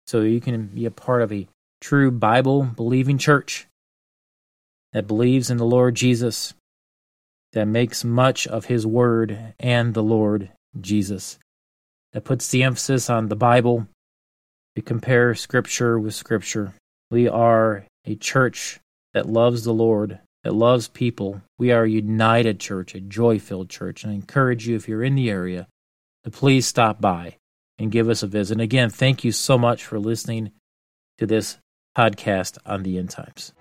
so 0.06 0.20
you 0.20 0.40
can 0.40 0.66
be 0.66 0.86
a 0.86 0.90
part 0.92 1.22
of 1.22 1.32
a 1.32 1.48
true 1.80 2.12
Bible 2.12 2.62
believing 2.62 3.18
church 3.18 3.66
that 4.96 5.06
believes 5.06 5.50
in 5.50 5.58
the 5.58 5.66
Lord 5.66 5.94
Jesus, 5.94 6.54
that 7.52 7.66
makes 7.66 8.02
much 8.02 8.46
of 8.46 8.64
His 8.64 8.86
Word 8.86 9.52
and 9.60 9.92
the 9.92 10.02
Lord 10.02 10.50
Jesus 10.80 11.38
that 12.14 12.24
puts 12.24 12.48
the 12.48 12.62
emphasis 12.62 13.10
on 13.10 13.28
the 13.28 13.36
Bible. 13.36 13.86
We 14.74 14.80
compare 14.80 15.34
Scripture 15.34 15.98
with 15.98 16.14
Scripture. 16.14 16.72
We 17.10 17.28
are 17.28 17.84
a 18.06 18.14
church 18.14 18.80
that 19.12 19.28
loves 19.28 19.64
the 19.64 19.74
Lord, 19.74 20.18
that 20.44 20.54
loves 20.54 20.88
people. 20.88 21.42
We 21.58 21.72
are 21.72 21.82
a 21.82 21.90
united 21.90 22.58
church, 22.58 22.94
a 22.94 23.00
joy 23.00 23.38
filled 23.38 23.68
church. 23.68 24.02
And 24.02 24.14
I 24.14 24.14
encourage 24.14 24.66
you, 24.66 24.76
if 24.76 24.88
you're 24.88 25.04
in 25.04 25.14
the 25.14 25.28
area, 25.28 25.66
to 26.24 26.30
please 26.30 26.66
stop 26.66 27.02
by 27.02 27.36
and 27.78 27.92
give 27.92 28.08
us 28.08 28.22
a 28.22 28.26
visit. 28.26 28.54
And 28.54 28.62
again, 28.62 28.88
thank 28.88 29.24
you 29.24 29.32
so 29.32 29.58
much 29.58 29.84
for 29.84 29.98
listening 29.98 30.52
to 31.18 31.26
this 31.26 31.58
podcast 31.94 32.56
on 32.64 32.82
the 32.82 32.96
end 32.96 33.10
times. 33.10 33.52